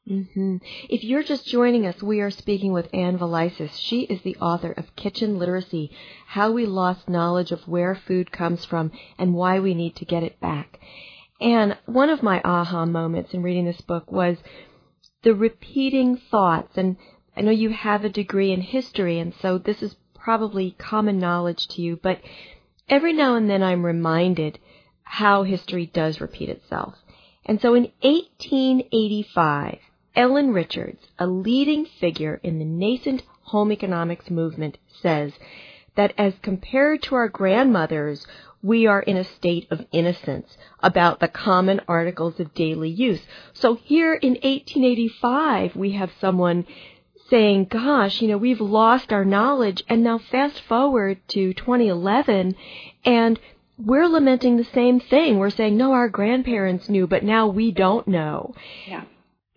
Mm-hmm. 0.08 0.56
If 0.88 1.04
you're 1.04 1.22
just 1.22 1.46
joining 1.46 1.86
us, 1.86 2.02
we 2.02 2.20
are 2.20 2.30
speaking 2.30 2.72
with 2.72 2.88
Ann 2.94 3.18
Vileisis. 3.18 3.78
She 3.78 4.02
is 4.02 4.22
the 4.22 4.36
author 4.36 4.72
of 4.72 4.96
Kitchen 4.96 5.38
Literacy 5.38 5.90
How 6.28 6.50
We 6.50 6.64
Lost 6.64 7.10
Knowledge 7.10 7.52
of 7.52 7.68
Where 7.68 7.94
Food 7.94 8.32
Comes 8.32 8.64
From 8.64 8.90
and 9.18 9.34
Why 9.34 9.60
We 9.60 9.74
Need 9.74 9.96
to 9.96 10.06
Get 10.06 10.22
It 10.22 10.40
Back. 10.40 10.80
And 11.40 11.76
one 11.84 12.08
of 12.08 12.22
my 12.22 12.40
aha 12.42 12.86
moments 12.86 13.34
in 13.34 13.42
reading 13.42 13.66
this 13.66 13.82
book 13.82 14.10
was 14.10 14.38
the 15.24 15.34
repeating 15.34 16.16
thoughts. 16.30 16.78
And 16.78 16.96
I 17.38 17.40
know 17.40 17.52
you 17.52 17.70
have 17.70 18.04
a 18.04 18.08
degree 18.08 18.50
in 18.50 18.60
history, 18.60 19.20
and 19.20 19.32
so 19.32 19.58
this 19.58 19.80
is 19.80 19.94
probably 20.12 20.72
common 20.72 21.20
knowledge 21.20 21.68
to 21.68 21.80
you, 21.80 21.96
but 21.96 22.20
every 22.88 23.12
now 23.12 23.36
and 23.36 23.48
then 23.48 23.62
I'm 23.62 23.86
reminded 23.86 24.58
how 25.04 25.44
history 25.44 25.86
does 25.86 26.20
repeat 26.20 26.48
itself. 26.48 26.96
And 27.46 27.60
so 27.60 27.74
in 27.74 27.92
1885, 28.02 29.78
Ellen 30.16 30.52
Richards, 30.52 31.06
a 31.16 31.28
leading 31.28 31.86
figure 31.86 32.40
in 32.42 32.58
the 32.58 32.64
nascent 32.64 33.22
home 33.42 33.70
economics 33.70 34.30
movement, 34.30 34.76
says 35.00 35.32
that 35.94 36.14
as 36.18 36.34
compared 36.42 37.04
to 37.04 37.14
our 37.14 37.28
grandmothers, 37.28 38.26
we 38.64 38.88
are 38.88 39.02
in 39.02 39.16
a 39.16 39.22
state 39.22 39.68
of 39.70 39.86
innocence 39.92 40.56
about 40.80 41.20
the 41.20 41.28
common 41.28 41.80
articles 41.86 42.40
of 42.40 42.52
daily 42.54 42.90
use. 42.90 43.20
So 43.52 43.76
here 43.76 44.14
in 44.14 44.32
1885, 44.32 45.76
we 45.76 45.92
have 45.92 46.10
someone 46.20 46.66
saying, 47.30 47.66
gosh, 47.70 48.20
you 48.20 48.28
know, 48.28 48.38
we've 48.38 48.60
lost 48.60 49.12
our 49.12 49.24
knowledge. 49.24 49.82
And 49.88 50.02
now 50.02 50.18
fast 50.18 50.60
forward 50.62 51.20
to 51.28 51.52
2011 51.52 52.56
and 53.04 53.38
we're 53.78 54.08
lamenting 54.08 54.56
the 54.56 54.66
same 54.74 54.98
thing. 55.00 55.38
We're 55.38 55.50
saying, 55.50 55.76
no, 55.76 55.92
our 55.92 56.08
grandparents 56.08 56.88
knew, 56.88 57.06
but 57.06 57.22
now 57.22 57.46
we 57.46 57.70
don't 57.70 58.08
know. 58.08 58.54
Yeah. 58.86 59.04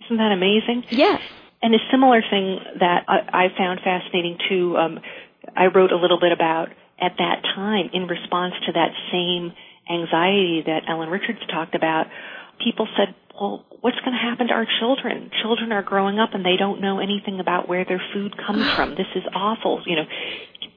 Isn't 0.06 0.18
that 0.18 0.32
amazing? 0.32 0.84
Yes. 0.90 1.22
And 1.64 1.74
a 1.74 1.80
similar 1.92 2.22
thing 2.22 2.60
that 2.80 3.06
I, 3.08 3.46
I 3.46 3.58
found 3.58 3.80
fascinating 3.84 4.38
too, 4.50 4.78
um, 4.78 5.00
I 5.56 5.66
wrote 5.68 5.92
a 5.92 5.96
little 5.98 6.20
bit 6.20 6.32
about 6.32 6.70
at 7.00 7.14
that 7.18 7.42
time 7.56 7.90
in 7.94 8.08
response 8.08 8.54
to 8.68 8.74
that 8.74 8.92
same 9.12 9.54
anxiety 9.90 10.64
that 10.66 10.84
Ellen 10.88 11.10
Richards 11.10 11.40
talked 11.52 11.76
about. 11.76 12.06
People 12.64 12.88
said, 12.96 13.16
well, 13.42 13.66
what's 13.82 13.98
going 14.06 14.14
to 14.14 14.22
happen 14.22 14.48
to 14.48 14.54
our 14.54 14.70
children? 14.78 15.32
Children 15.42 15.74
are 15.74 15.82
growing 15.82 16.20
up 16.20 16.38
and 16.38 16.46
they 16.46 16.62
don't 16.62 16.80
know 16.80 17.02
anything 17.02 17.40
about 17.40 17.68
where 17.68 17.84
their 17.84 18.02
food 18.14 18.38
comes 18.38 18.62
from. 18.78 18.94
This 19.02 19.10
is 19.16 19.24
awful. 19.34 19.82
You 19.88 19.96
know, 19.96 20.06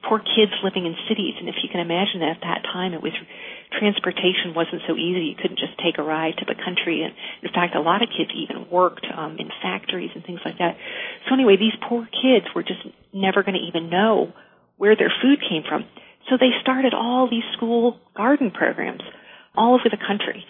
poor 0.01 0.17
kids 0.17 0.49
living 0.63 0.89
in 0.89 0.97
cities. 1.05 1.37
And 1.37 1.47
if 1.47 1.61
you 1.61 1.69
can 1.69 1.79
imagine 1.79 2.25
that 2.25 2.41
at 2.41 2.41
that 2.41 2.61
time, 2.65 2.97
it 2.97 3.03
was 3.05 3.13
transportation 3.77 4.57
wasn't 4.57 4.81
so 4.89 4.97
easy. 4.97 5.29
You 5.29 5.37
couldn't 5.37 5.61
just 5.61 5.77
take 5.77 6.01
a 6.01 6.03
ride 6.03 6.41
to 6.41 6.45
the 6.45 6.57
country. 6.57 7.05
And 7.05 7.13
in 7.45 7.53
fact, 7.53 7.75
a 7.75 7.85
lot 7.85 8.01
of 8.01 8.09
kids 8.09 8.33
even 8.33 8.65
worked 8.73 9.05
um, 9.05 9.37
in 9.37 9.53
factories 9.61 10.09
and 10.15 10.25
things 10.25 10.41
like 10.41 10.57
that. 10.57 10.73
So 11.29 11.37
anyway, 11.37 11.61
these 11.61 11.77
poor 11.85 12.09
kids 12.09 12.49
were 12.55 12.63
just 12.63 12.81
never 13.13 13.45
going 13.45 13.61
to 13.61 13.65
even 13.69 13.93
know 13.93 14.33
where 14.77 14.97
their 14.97 15.13
food 15.21 15.37
came 15.37 15.61
from. 15.69 15.85
So 16.33 16.41
they 16.41 16.49
started 16.65 16.97
all 16.97 17.29
these 17.29 17.45
school 17.53 18.01
garden 18.17 18.49
programs 18.49 19.05
all 19.53 19.77
over 19.77 19.85
the 19.85 20.01
country. 20.01 20.41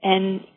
And 0.00 0.48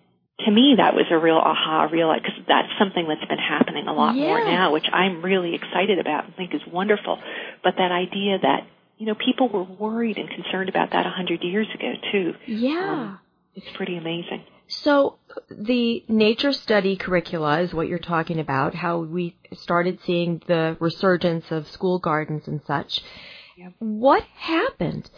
to 0.45 0.51
me, 0.51 0.75
that 0.77 0.93
was 0.93 1.05
a 1.11 1.17
real 1.17 1.37
aha, 1.37 1.87
real 1.91 2.13
because 2.13 2.39
that's 2.47 2.69
something 2.79 3.07
that's 3.07 3.25
been 3.25 3.37
happening 3.37 3.87
a 3.87 3.93
lot 3.93 4.15
yes. 4.15 4.25
more 4.25 4.39
now, 4.45 4.71
which 4.73 4.85
I'm 4.91 5.21
really 5.21 5.55
excited 5.55 5.99
about 5.99 6.25
and 6.25 6.35
think 6.35 6.53
is 6.53 6.61
wonderful. 6.71 7.19
But 7.63 7.75
that 7.77 7.91
idea 7.91 8.39
that 8.41 8.67
you 8.97 9.05
know 9.07 9.15
people 9.15 9.49
were 9.49 9.63
worried 9.63 10.17
and 10.17 10.29
concerned 10.29 10.69
about 10.69 10.91
that 10.91 11.05
a 11.05 11.09
hundred 11.09 11.43
years 11.43 11.67
ago 11.73 11.93
too. 12.11 12.33
Yeah, 12.47 12.91
um, 12.91 13.19
it's 13.55 13.69
pretty 13.75 13.97
amazing. 13.97 14.43
So 14.67 15.17
the 15.49 16.03
nature 16.07 16.53
study 16.53 16.95
curricula 16.95 17.61
is 17.61 17.73
what 17.73 17.87
you're 17.87 17.99
talking 17.99 18.39
about. 18.39 18.73
How 18.73 18.99
we 18.99 19.35
started 19.53 19.99
seeing 20.05 20.41
the 20.47 20.77
resurgence 20.79 21.51
of 21.51 21.67
school 21.67 21.99
gardens 21.99 22.47
and 22.47 22.61
such. 22.65 23.01
Yep. 23.57 23.73
What 23.79 24.23
happened? 24.37 25.09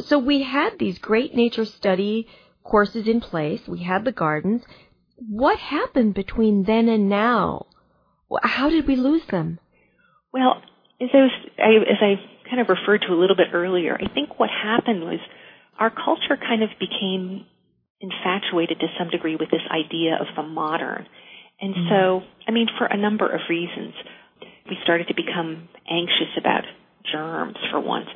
So 0.00 0.18
we 0.18 0.42
had 0.42 0.78
these 0.78 0.98
great 0.98 1.34
nature 1.34 1.64
study 1.64 2.26
courses 2.68 3.08
in 3.08 3.20
place. 3.20 3.60
We 3.66 3.82
had 3.82 4.04
the 4.04 4.12
gardens. 4.12 4.62
What 5.16 5.58
happened 5.58 6.14
between 6.14 6.64
then 6.64 6.88
and 6.88 7.08
now? 7.08 7.66
How 8.42 8.68
did 8.68 8.86
we 8.86 8.96
lose 8.96 9.22
them? 9.30 9.58
Well, 10.32 10.62
as 11.00 11.08
I, 11.12 11.18
was, 11.18 11.32
I, 11.58 11.70
as 11.90 12.00
I 12.00 12.14
kind 12.48 12.60
of 12.60 12.68
referred 12.68 13.02
to 13.08 13.14
a 13.14 13.18
little 13.18 13.36
bit 13.36 13.48
earlier, 13.52 13.94
I 13.94 14.12
think 14.12 14.38
what 14.38 14.50
happened 14.50 15.02
was 15.02 15.20
our 15.78 15.90
culture 15.90 16.36
kind 16.36 16.62
of 16.62 16.70
became 16.78 17.46
infatuated 18.00 18.78
to 18.80 18.86
some 18.98 19.08
degree 19.10 19.36
with 19.36 19.50
this 19.50 19.64
idea 19.70 20.18
of 20.20 20.26
the 20.36 20.42
modern. 20.42 21.06
And 21.60 21.74
mm-hmm. 21.74 21.88
so, 21.90 22.22
I 22.46 22.52
mean, 22.52 22.68
for 22.78 22.86
a 22.86 22.96
number 22.96 23.26
of 23.26 23.40
reasons, 23.48 23.94
we 24.68 24.76
started 24.84 25.08
to 25.08 25.14
become 25.14 25.68
anxious 25.90 26.36
about 26.38 26.64
germs 27.10 27.56
for 27.70 27.80
once 27.80 28.08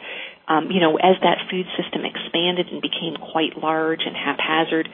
um, 0.52 0.68
you 0.71 0.80
know, 0.80 0.97
as 0.97 1.16
that 1.23 1.49
food 1.50 1.64
system 1.80 2.04
expanded 2.04 2.68
and 2.68 2.82
became 2.82 3.16
quite 3.16 3.56
large 3.56 4.00
and 4.04 4.12
haphazard, 4.12 4.88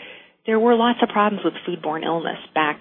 there 0.47 0.59
were 0.59 0.75
lots 0.75 1.00
of 1.03 1.09
problems 1.09 1.45
with 1.45 1.55
foodborne 1.67 2.05
illness 2.05 2.38
back, 2.55 2.81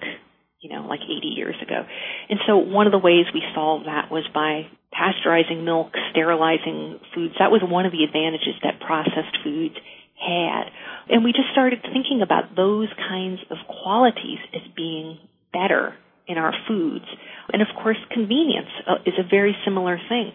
you 0.60 0.70
know, 0.70 0.86
like 0.86 1.00
80 1.02 1.26
years 1.34 1.56
ago. 1.60 1.84
And 2.28 2.38
so 2.46 2.58
one 2.58 2.86
of 2.86 2.92
the 2.92 3.02
ways 3.02 3.26
we 3.34 3.42
solved 3.54 3.86
that 3.86 4.10
was 4.10 4.26
by 4.32 4.70
pasteurizing 4.94 5.64
milk, 5.64 5.92
sterilizing 6.12 7.00
foods. 7.14 7.34
That 7.38 7.50
was 7.50 7.62
one 7.62 7.84
of 7.84 7.92
the 7.92 8.04
advantages 8.04 8.54
that 8.62 8.80
processed 8.80 9.42
foods 9.42 9.74
had. 10.14 10.70
And 11.10 11.24
we 11.24 11.32
just 11.32 11.50
started 11.52 11.82
thinking 11.82 12.22
about 12.22 12.54
those 12.54 12.88
kinds 12.96 13.40
of 13.50 13.58
qualities 13.66 14.38
as 14.54 14.62
being 14.76 15.18
better 15.52 15.94
in 16.26 16.38
our 16.38 16.52
foods. 16.66 17.04
And 17.52 17.62
of 17.62 17.68
course, 17.82 17.96
convenience 18.10 18.70
uh, 18.86 19.02
is 19.06 19.14
a 19.18 19.26
very 19.28 19.56
similar 19.64 19.98
thing 20.08 20.32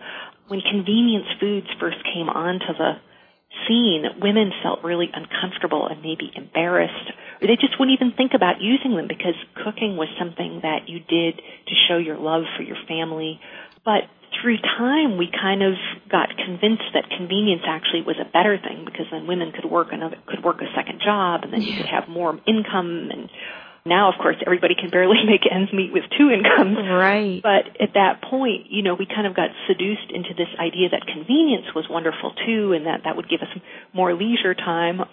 when 0.47 0.61
convenience 0.61 1.27
foods 1.39 1.67
first 1.79 1.97
came 2.13 2.29
onto 2.29 2.73
the 2.77 2.93
scene, 3.67 4.05
women 4.21 4.51
felt 4.61 4.83
really 4.83 5.09
uncomfortable 5.13 5.87
and 5.87 6.01
maybe 6.01 6.31
embarrassed. 6.35 7.11
Or 7.41 7.47
they 7.47 7.55
just 7.55 7.79
wouldn't 7.79 7.99
even 7.99 8.15
think 8.15 8.33
about 8.33 8.61
using 8.61 8.95
them 8.95 9.07
because 9.07 9.35
cooking 9.63 9.95
was 9.95 10.09
something 10.17 10.59
that 10.63 10.89
you 10.89 10.99
did 10.99 11.37
to 11.37 11.73
show 11.87 11.97
your 11.97 12.17
love 12.17 12.43
for 12.57 12.63
your 12.63 12.77
family. 12.87 13.39
But 13.85 14.09
through 14.41 14.57
time, 14.57 15.17
we 15.17 15.29
kind 15.29 15.61
of 15.61 15.73
got 16.09 16.29
convinced 16.37 16.89
that 16.93 17.09
convenience 17.15 17.61
actually 17.67 18.01
was 18.01 18.17
a 18.19 18.25
better 18.25 18.57
thing 18.57 18.85
because 18.85 19.05
then 19.11 19.27
women 19.27 19.51
could 19.51 19.69
work 19.69 19.89
another, 19.91 20.17
could 20.25 20.43
work 20.43 20.61
a 20.61 20.73
second 20.75 21.01
job 21.03 21.43
and 21.43 21.53
then 21.53 21.61
you 21.61 21.77
could 21.77 21.85
have 21.85 22.07
more 22.07 22.39
income 22.47 23.09
and 23.11 23.29
now, 23.85 24.07
of 24.07 24.15
course, 24.15 24.37
everybody 24.45 24.75
can 24.79 24.89
barely 24.89 25.19
make 25.27 25.43
ends 25.43 25.71
meet 25.73 25.91
with 25.91 26.03
two 26.17 26.31
incomes. 26.31 26.79
Right. 26.79 27.43
But 27.43 27.75
at 27.83 27.93
that 27.95 28.23
point, 28.23 28.71
you 28.71 28.81
know, 28.81 28.95
we 28.95 29.05
kind 29.05 29.27
of 29.27 29.35
got 29.35 29.51
seduced 29.67 30.07
into 30.13 30.31
this 30.31 30.47
idea 30.55 30.89
that 30.91 31.03
convenience 31.03 31.67
was 31.75 31.85
wonderful 31.89 32.31
too, 32.45 32.71
and 32.71 32.87
that 32.87 33.03
that 33.03 33.15
would 33.15 33.27
give 33.27 33.41
us 33.41 33.51
more 33.91 34.15
leisure 34.15 34.55
time. 34.55 35.03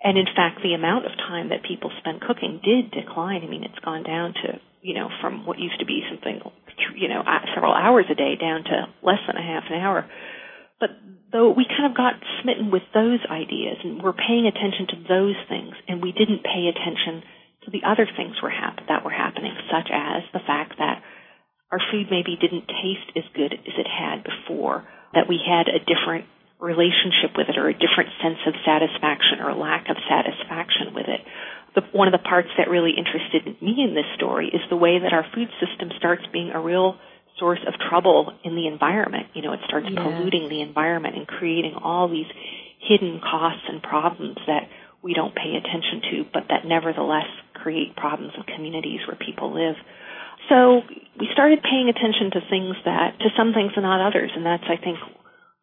And 0.00 0.16
in 0.16 0.26
fact, 0.30 0.62
the 0.62 0.72
amount 0.72 1.04
of 1.04 1.12
time 1.18 1.50
that 1.50 1.66
people 1.66 1.90
spend 1.98 2.22
cooking 2.22 2.60
did 2.64 2.90
decline. 2.94 3.42
I 3.44 3.48
mean, 3.48 3.64
it's 3.64 3.78
gone 3.84 4.04
down 4.04 4.32
to, 4.44 4.60
you 4.80 4.94
know, 4.94 5.10
from 5.20 5.44
what 5.44 5.58
used 5.58 5.80
to 5.80 5.86
be 5.86 6.06
something, 6.08 6.40
you 6.96 7.08
know, 7.08 7.20
uh, 7.20 7.44
several 7.54 7.74
hours 7.74 8.06
a 8.08 8.14
day 8.14 8.36
down 8.40 8.64
to 8.64 8.86
less 9.02 9.20
than 9.26 9.36
a 9.36 9.42
half 9.42 9.64
an 9.68 9.76
hour. 9.76 10.08
But 10.80 10.90
though 11.32 11.50
we 11.50 11.66
kind 11.66 11.90
of 11.90 11.96
got 11.96 12.14
smitten 12.40 12.70
with 12.70 12.86
those 12.94 13.18
ideas 13.28 13.76
and 13.82 14.00
we're 14.00 14.16
paying 14.16 14.46
attention 14.46 14.86
to 14.94 14.96
those 15.10 15.36
things 15.50 15.74
and 15.88 16.00
we 16.00 16.12
didn't 16.12 16.46
pay 16.46 16.70
attention 16.70 17.26
the 17.70 17.84
other 17.84 18.06
things 18.16 18.36
were 18.42 18.50
hap- 18.50 18.86
that 18.88 19.04
were 19.04 19.14
happening, 19.14 19.54
such 19.70 19.88
as 19.92 20.22
the 20.32 20.44
fact 20.44 20.74
that 20.78 21.02
our 21.70 21.80
food 21.92 22.08
maybe 22.10 22.36
didn't 22.40 22.66
taste 22.68 23.12
as 23.16 23.24
good 23.34 23.52
as 23.52 23.74
it 23.76 23.86
had 23.86 24.24
before, 24.24 24.88
that 25.12 25.28
we 25.28 25.38
had 25.38 25.68
a 25.68 25.84
different 25.84 26.24
relationship 26.60 27.36
with 27.36 27.48
it 27.48 27.56
or 27.56 27.68
a 27.68 27.76
different 27.76 28.10
sense 28.18 28.40
of 28.46 28.54
satisfaction 28.66 29.38
or 29.40 29.54
lack 29.54 29.88
of 29.88 29.96
satisfaction 30.08 30.94
with 30.94 31.06
it. 31.06 31.20
The, 31.76 31.82
one 31.92 32.08
of 32.08 32.12
the 32.12 32.24
parts 32.24 32.48
that 32.58 32.68
really 32.68 32.96
interested 32.96 33.62
me 33.62 33.84
in 33.84 33.94
this 33.94 34.08
story 34.16 34.48
is 34.48 34.60
the 34.68 34.76
way 34.76 34.98
that 34.98 35.12
our 35.12 35.24
food 35.34 35.48
system 35.62 35.92
starts 35.98 36.24
being 36.32 36.50
a 36.50 36.60
real 36.60 36.98
source 37.38 37.60
of 37.66 37.74
trouble 37.88 38.34
in 38.42 38.56
the 38.56 38.66
environment. 38.66 39.26
You 39.34 39.42
know, 39.42 39.52
it 39.52 39.60
starts 39.66 39.86
yes. 39.88 40.02
polluting 40.02 40.48
the 40.48 40.62
environment 40.62 41.14
and 41.14 41.26
creating 41.26 41.74
all 41.78 42.08
these 42.08 42.26
hidden 42.80 43.20
costs 43.20 43.62
and 43.68 43.82
problems 43.82 44.38
that 44.46 44.68
we 45.02 45.14
don't 45.14 45.34
pay 45.34 45.54
attention 45.56 46.02
to, 46.10 46.24
but 46.32 46.44
that 46.48 46.66
nevertheless 46.66 47.28
create 47.54 47.96
problems 47.96 48.32
in 48.36 48.42
communities 48.54 49.00
where 49.06 49.16
people 49.16 49.54
live. 49.54 49.76
So 50.48 50.82
we 51.18 51.28
started 51.32 51.62
paying 51.62 51.88
attention 51.88 52.30
to 52.32 52.40
things 52.48 52.76
that, 52.84 53.18
to 53.20 53.28
some 53.36 53.52
things 53.52 53.72
and 53.76 53.84
not 53.84 54.04
others, 54.04 54.30
and 54.34 54.46
that's, 54.46 54.64
I 54.66 54.82
think, 54.82 54.98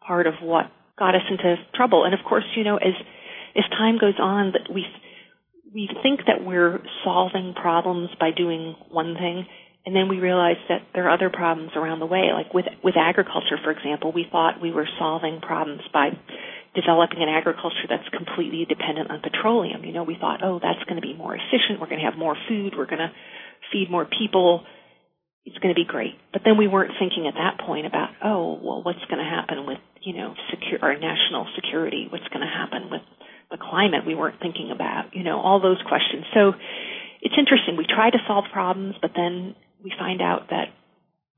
part 0.06 0.28
of 0.28 0.36
what 0.42 0.72
got 0.98 1.16
us 1.16 1.26
into 1.30 1.56
trouble. 1.74 2.06
And 2.06 2.14
of 2.14 2.22
course, 2.28 2.46
you 2.56 2.64
know, 2.64 2.78
as, 2.78 2.94
as 3.56 3.64
time 3.72 3.98
goes 3.98 4.20
on, 4.20 4.54
that 4.54 4.74
we, 4.74 4.86
we 5.74 5.90
think 6.04 6.22
that 6.28 6.44
we're 6.44 6.80
solving 7.04 7.54
problems 7.54 8.10
by 8.20 8.32
doing 8.32 8.76
one 8.90 9.16
thing, 9.16 9.46
and 9.86 9.96
then 9.96 10.10
we 10.10 10.18
realized 10.18 10.66
that 10.70 10.82
there 10.94 11.06
are 11.06 11.14
other 11.14 11.30
problems 11.30 11.72
around 11.76 12.00
the 12.00 12.10
way. 12.10 12.34
Like 12.34 12.54
with, 12.54 12.66
with 12.84 12.96
agriculture, 12.98 13.62
for 13.64 13.70
example, 13.70 14.12
we 14.12 14.26
thought 14.32 14.62
we 14.62 14.72
were 14.72 14.88
solving 14.98 15.42
problems 15.42 15.82
by 15.94 16.10
developing 16.74 17.22
an 17.22 17.30
agriculture 17.30 17.86
that's 17.88 18.10
completely 18.10 18.66
dependent 18.66 19.12
on 19.12 19.22
petroleum. 19.22 19.86
You 19.86 19.94
know, 19.94 20.04
we 20.04 20.18
thought, 20.20 20.42
oh, 20.44 20.60
that's 20.60 20.84
going 20.90 21.00
to 21.00 21.06
be 21.06 21.14
more 21.14 21.36
efficient. 21.38 21.80
We're 21.80 21.88
going 21.88 22.02
to 22.02 22.10
have 22.10 22.18
more 22.18 22.36
food. 22.50 22.74
We're 22.76 22.90
going 22.90 23.06
to 23.06 23.14
feed 23.72 23.90
more 23.90 24.06
people. 24.06 24.66
It's 25.46 25.58
going 25.60 25.74
to 25.74 25.78
be 25.78 25.86
great. 25.86 26.18
But 26.34 26.42
then 26.44 26.58
we 26.58 26.68
weren't 26.68 26.98
thinking 26.98 27.30
at 27.30 27.38
that 27.38 27.64
point 27.64 27.86
about, 27.86 28.10
oh, 28.26 28.60
well, 28.62 28.82
what's 28.82 29.06
going 29.06 29.22
to 29.22 29.30
happen 29.30 29.70
with, 29.70 29.78
you 30.02 30.18
know, 30.18 30.34
secure, 30.50 30.82
our 30.82 30.98
national 30.98 31.46
security? 31.54 32.08
What's 32.10 32.28
going 32.34 32.42
to 32.42 32.50
happen 32.50 32.90
with 32.90 33.06
the 33.52 33.58
climate? 33.62 34.02
We 34.02 34.16
weren't 34.16 34.42
thinking 34.42 34.74
about, 34.74 35.14
you 35.14 35.24
know, 35.24 35.40
all 35.40 35.62
those 35.62 35.80
questions. 35.88 36.26
So 36.34 36.58
it's 37.22 37.38
interesting. 37.38 37.78
We 37.78 37.86
try 37.86 38.10
to 38.10 38.18
solve 38.28 38.46
problems, 38.52 38.96
but 39.00 39.12
then 39.16 39.56
we 39.86 39.94
find 39.98 40.20
out 40.20 40.50
that 40.50 40.74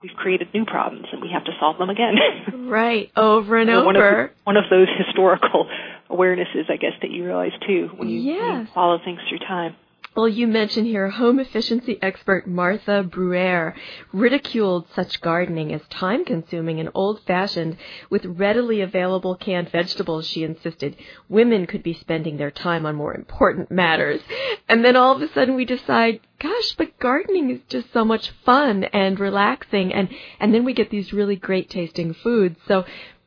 we've 0.01 0.15
created 0.15 0.47
new 0.53 0.63
problems 0.63 1.05
and 1.11 1.21
we 1.21 1.29
have 1.33 1.43
to 1.43 1.51
solve 1.59 1.77
them 1.77 1.89
again. 1.89 2.15
right, 2.69 3.11
over 3.15 3.57
and 3.57 3.69
over. 3.69 3.85
One 3.85 3.95
of, 3.97 4.29
one 4.45 4.57
of 4.57 4.63
those 4.69 4.87
historical 5.05 5.69
awarenesses, 6.09 6.71
I 6.71 6.77
guess, 6.77 6.93
that 7.01 7.11
you 7.11 7.25
realize 7.25 7.51
too 7.67 7.89
when 7.97 8.07
you, 8.07 8.33
when 8.33 8.61
you 8.61 8.67
follow 8.73 8.99
things 9.03 9.19
through 9.27 9.39
time. 9.39 9.75
Well, 10.17 10.27
you 10.27 10.47
mentioned 10.47 10.87
here 10.87 11.11
home 11.11 11.39
efficiency 11.39 11.99
expert 12.01 12.47
Martha 12.47 13.03
Bruère 13.07 13.75
ridiculed 14.11 14.87
such 14.95 15.21
gardening 15.21 15.71
as 15.71 15.81
time 15.91 16.25
consuming 16.25 16.79
and 16.79 16.89
old 16.95 17.21
fashioned 17.27 17.77
with 18.09 18.25
readily 18.25 18.81
available 18.81 19.35
canned 19.35 19.69
vegetables, 19.69 20.25
she 20.25 20.41
insisted. 20.41 20.95
Women 21.29 21.67
could 21.67 21.83
be 21.83 21.93
spending 21.93 22.37
their 22.37 22.49
time 22.49 22.87
on 22.87 22.95
more 22.95 23.13
important 23.13 23.69
matters. 23.69 24.19
And 24.67 24.83
then 24.83 24.95
all 24.95 25.15
of 25.15 25.21
a 25.21 25.31
sudden 25.33 25.53
we 25.53 25.65
decide, 25.65 26.19
gosh, 26.39 26.73
but 26.75 26.97
gardening 26.97 27.51
is 27.51 27.59
just 27.69 27.93
so 27.93 28.03
much 28.03 28.31
fun 28.43 28.85
and 28.85 29.19
relaxing 29.19 29.93
and, 29.93 30.09
and 30.39 30.51
then 30.51 30.65
we 30.65 30.73
get 30.73 30.89
these 30.89 31.13
really 31.13 31.35
great 31.35 31.69
tasting 31.69 32.15
foods. 32.15 32.57
So 32.67 32.85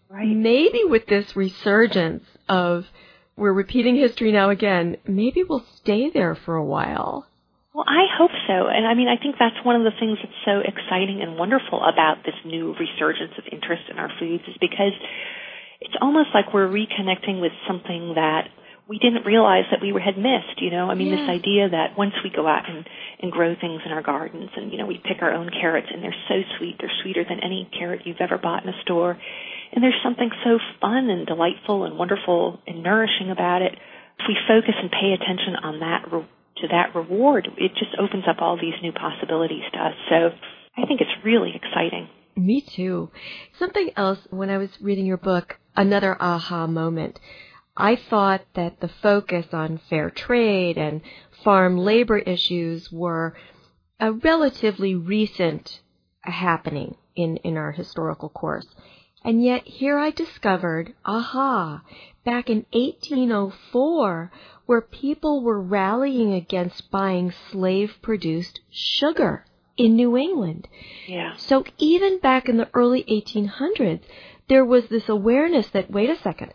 right. 0.09 0.27
maybe 0.27 0.83
with 0.85 1.07
this 1.07 1.37
resurgence 1.37 2.25
of 2.49 2.85
we're 3.41 3.53
repeating 3.53 3.97
history 3.97 4.31
now 4.31 4.51
again. 4.51 4.99
Maybe 5.09 5.43
we'll 5.43 5.65
stay 5.81 6.11
there 6.11 6.35
for 6.35 6.55
a 6.55 6.65
while. 6.65 7.27
Well, 7.73 7.87
I 7.89 8.05
hope 8.19 8.31
so. 8.47 8.69
And 8.69 8.87
I 8.87 8.93
mean, 8.95 9.09
I 9.09 9.17
think 9.17 9.37
that's 9.39 9.65
one 9.65 9.77
of 9.77 9.83
the 9.83 9.97
things 9.99 10.19
that's 10.23 10.45
so 10.45 10.61
exciting 10.61 11.23
and 11.23 11.39
wonderful 11.39 11.81
about 11.81 12.21
this 12.27 12.35
new 12.45 12.77
resurgence 12.77 13.33
of 13.39 13.45
interest 13.51 13.89
in 13.91 13.99
our 13.99 14.11
foods 14.21 14.45
is 14.47 14.57
because 14.61 14.93
it's 15.81 15.95
almost 16.03 16.29
like 16.35 16.53
we're 16.53 16.69
reconnecting 16.69 17.41
with 17.41 17.53
something 17.67 18.13
that 18.15 18.53
we 18.87 18.99
didn't 18.99 19.25
realize 19.25 19.65
that 19.71 19.81
we 19.81 19.95
had 19.97 20.19
missed, 20.19 20.61
you 20.61 20.71
know? 20.71 20.91
I 20.91 20.95
mean, 20.95 21.15
this 21.15 21.31
idea 21.31 21.71
that 21.71 21.97
once 21.97 22.13
we 22.25 22.29
go 22.29 22.47
out 22.47 22.69
and, 22.69 22.85
and 23.23 23.31
grow 23.31 23.55
things 23.55 23.81
in 23.87 23.93
our 23.93 24.03
gardens 24.03 24.51
and, 24.57 24.73
you 24.73 24.79
know, 24.79 24.87
we 24.87 24.99
pick 24.99 25.23
our 25.23 25.33
own 25.33 25.49
carrots 25.49 25.87
and 25.95 26.03
they're 26.03 26.23
so 26.29 26.43
sweet, 26.59 26.77
they're 26.81 26.93
sweeter 27.01 27.23
than 27.23 27.39
any 27.39 27.71
carrot 27.79 28.03
you've 28.05 28.21
ever 28.21 28.37
bought 28.37 28.65
in 28.65 28.69
a 28.69 28.83
store 28.83 29.17
and 29.73 29.83
there's 29.83 30.01
something 30.03 30.31
so 30.45 30.59
fun 30.81 31.11
and 31.11 31.27
delightful 31.27 31.85
and 31.85 31.97
wonderful 31.97 32.61
and 32.67 32.83
nourishing 32.83 33.31
about 33.31 33.63
it. 33.63 33.73
If 34.19 34.25
we 34.29 34.37
focus 34.47 34.75
and 34.81 34.91
pay 34.91 35.13
attention 35.13 35.57
on 35.63 35.81
that 35.81 36.05
to 36.11 36.69
that 36.69 36.95
reward, 36.95 37.49
it 37.57 37.73
just 37.75 37.97
opens 37.99 38.25
up 38.29 38.37
all 38.41 38.57
these 38.57 38.75
new 38.83 38.93
possibilities 38.93 39.65
to 39.73 39.79
us. 39.79 39.95
So 40.09 40.31
I 40.77 40.87
think 40.87 41.01
it's 41.01 41.25
really 41.25 41.53
exciting. 41.55 42.09
Me 42.37 42.61
too. 42.61 43.11
Something 43.59 43.91
else 43.97 44.19
when 44.31 44.51
I 44.51 44.59
was 44.59 44.71
reading 44.81 45.07
your 45.07 45.17
book, 45.17 45.59
another 45.77 46.21
aha 46.21 46.67
moment. 46.67 47.19
I 47.77 47.97
thought 47.97 48.43
that 48.55 48.81
the 48.81 48.89
focus 48.89 49.47
on 49.53 49.81
fair 49.89 50.11
trade 50.11 50.77
and 50.77 51.01
farm 51.45 51.79
labor 51.79 52.19
issues 52.19 52.91
were 52.93 53.35
a 53.99 54.13
relatively 54.13 54.95
recent 54.95 55.81
happening 56.23 56.97
in, 57.17 57.37
in 57.39 57.57
our 57.57 57.73
historical 57.73 58.29
course. 58.29 58.67
And 59.23 59.45
yet 59.45 59.67
here 59.67 59.99
I 59.99 60.11
discovered, 60.11 60.95
aha, 61.05 61.83
back 62.25 62.49
in 62.49 62.65
1804, 62.73 64.33
where 64.67 64.81
people 64.81 65.43
were 65.43 65.61
rallying 65.61 66.33
against 66.33 66.91
buying 66.91 67.33
slave 67.51 67.97
produced 68.01 68.61
sugar 68.71 69.45
in 69.77 69.97
New 69.97 70.17
England. 70.17 70.69
Yeah. 71.07 71.37
So 71.37 71.65
even 71.79 72.19
back 72.21 72.49
in 72.49 72.57
the 72.57 72.71
early 72.73 73.05
1800s, 73.05 74.03
there 74.49 74.65
was 74.65 74.89
this 74.89 75.09
awareness 75.09 75.69
that, 75.69 75.91
wait 75.91 76.11
a 76.11 76.19
second, 76.23 76.53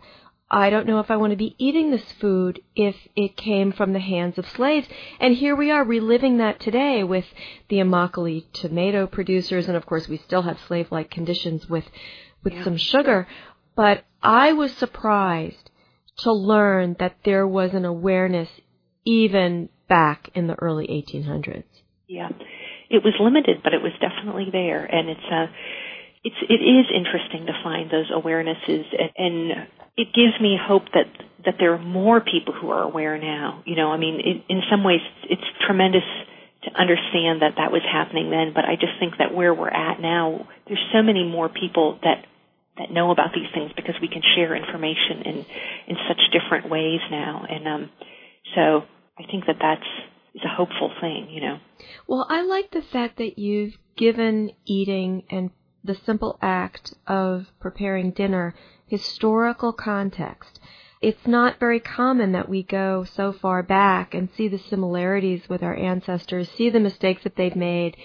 I 0.48 0.70
don't 0.70 0.86
know 0.86 1.00
if 1.00 1.10
I 1.10 1.16
want 1.16 1.32
to 1.32 1.36
be 1.36 1.56
eating 1.58 1.90
this 1.90 2.12
food 2.20 2.60
if 2.76 2.94
it 3.16 3.36
came 3.36 3.72
from 3.72 3.92
the 3.92 3.98
hands 3.98 4.38
of 4.38 4.48
slaves. 4.48 4.86
And 5.18 5.34
here 5.34 5.56
we 5.56 5.72
are 5.72 5.84
reliving 5.84 6.36
that 6.36 6.60
today 6.60 7.02
with 7.02 7.24
the 7.68 7.78
Immokalee 7.78 8.44
tomato 8.52 9.08
producers, 9.08 9.66
and 9.66 9.76
of 9.76 9.86
course 9.86 10.06
we 10.08 10.18
still 10.18 10.42
have 10.42 10.60
slave-like 10.68 11.10
conditions 11.10 11.68
with 11.68 11.84
with 12.46 12.54
yeah. 12.54 12.64
some 12.64 12.76
sugar. 12.76 13.26
But 13.74 14.04
I 14.22 14.52
was 14.52 14.72
surprised 14.72 15.70
to 16.18 16.32
learn 16.32 16.94
that 17.00 17.16
there 17.24 17.46
was 17.46 17.74
an 17.74 17.84
awareness 17.84 18.48
even 19.04 19.68
back 19.88 20.30
in 20.34 20.46
the 20.46 20.54
early 20.54 20.86
1800s. 20.86 21.64
Yeah, 22.06 22.30
it 22.88 23.02
was 23.04 23.14
limited, 23.20 23.62
but 23.64 23.74
it 23.74 23.82
was 23.82 23.92
definitely 24.00 24.46
there, 24.52 24.84
and 24.84 25.10
it's 25.10 25.26
uh, 25.30 25.46
it's 26.22 26.36
it 26.48 26.62
is 26.62 26.86
interesting 26.94 27.46
to 27.46 27.52
find 27.64 27.90
those 27.90 28.10
awarenesses, 28.12 28.84
and, 28.94 29.10
and 29.18 29.68
it 29.96 30.14
gives 30.14 30.40
me 30.40 30.56
hope 30.56 30.84
that 30.94 31.10
that 31.44 31.56
there 31.58 31.74
are 31.74 31.82
more 31.82 32.20
people 32.20 32.54
who 32.54 32.70
are 32.70 32.82
aware 32.82 33.18
now. 33.18 33.62
You 33.66 33.74
know, 33.74 33.90
I 33.90 33.96
mean, 33.96 34.20
it, 34.24 34.44
in 34.48 34.62
some 34.70 34.84
ways, 34.84 35.00
it's 35.24 35.42
tremendous 35.66 36.06
to 36.62 36.80
understand 36.80 37.42
that 37.42 37.54
that 37.58 37.72
was 37.72 37.82
happening 37.82 38.30
then, 38.30 38.52
but 38.54 38.64
I 38.64 38.74
just 38.74 38.98
think 38.98 39.14
that 39.18 39.34
where 39.34 39.54
we're 39.54 39.68
at 39.68 40.00
now, 40.00 40.46
there's 40.66 40.82
so 40.92 41.02
many 41.02 41.24
more 41.24 41.48
people 41.48 41.98
that 42.02 42.26
that 42.78 42.90
know 42.90 43.10
about 43.10 43.30
these 43.34 43.48
things 43.54 43.70
because 43.76 43.94
we 44.00 44.08
can 44.08 44.22
share 44.34 44.54
information 44.54 45.22
in 45.24 45.46
in 45.88 45.96
such 46.08 46.20
different 46.32 46.70
ways 46.70 47.00
now. 47.10 47.44
And 47.48 47.66
um 47.68 47.90
so 48.54 48.82
i 49.18 49.24
think 49.30 49.46
that 49.46 49.56
that's 49.60 49.86
is 50.34 50.42
a 50.44 50.54
hopeful 50.54 50.92
thing 51.00 51.28
you 51.30 51.40
know. 51.40 51.58
Well 52.06 52.26
i 52.28 52.42
like 52.42 52.70
the 52.70 52.82
fact 52.82 53.18
that 53.18 53.38
you've 53.38 53.76
given 53.96 54.52
eating 54.66 55.24
and 55.30 55.50
the 55.82 55.94
simple 55.94 56.38
act 56.42 56.94
of 57.06 57.46
preparing 57.60 58.10
dinner 58.10 58.54
historical 58.86 59.72
context. 59.72 60.60
It's 61.00 61.26
not 61.26 61.60
very 61.60 61.80
common 61.80 62.32
that 62.32 62.48
we 62.48 62.62
go 62.62 63.04
so 63.04 63.32
far 63.32 63.62
back 63.62 64.14
and 64.14 64.28
see 64.36 64.48
the 64.48 64.58
similarities 64.58 65.48
with 65.48 65.62
our 65.62 65.76
ancestors 65.76 66.50
see 66.50 66.70
the 66.70 66.80
mistakes 66.80 67.22
that 67.24 67.36
they've 67.36 67.56
made 67.56 67.96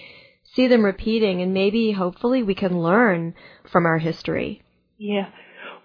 see 0.54 0.68
them 0.68 0.84
repeating 0.84 1.42
and 1.42 1.54
maybe 1.54 1.92
hopefully 1.92 2.42
we 2.42 2.54
can 2.54 2.82
learn 2.82 3.34
from 3.70 3.86
our 3.86 3.98
history. 3.98 4.62
Yeah. 4.98 5.28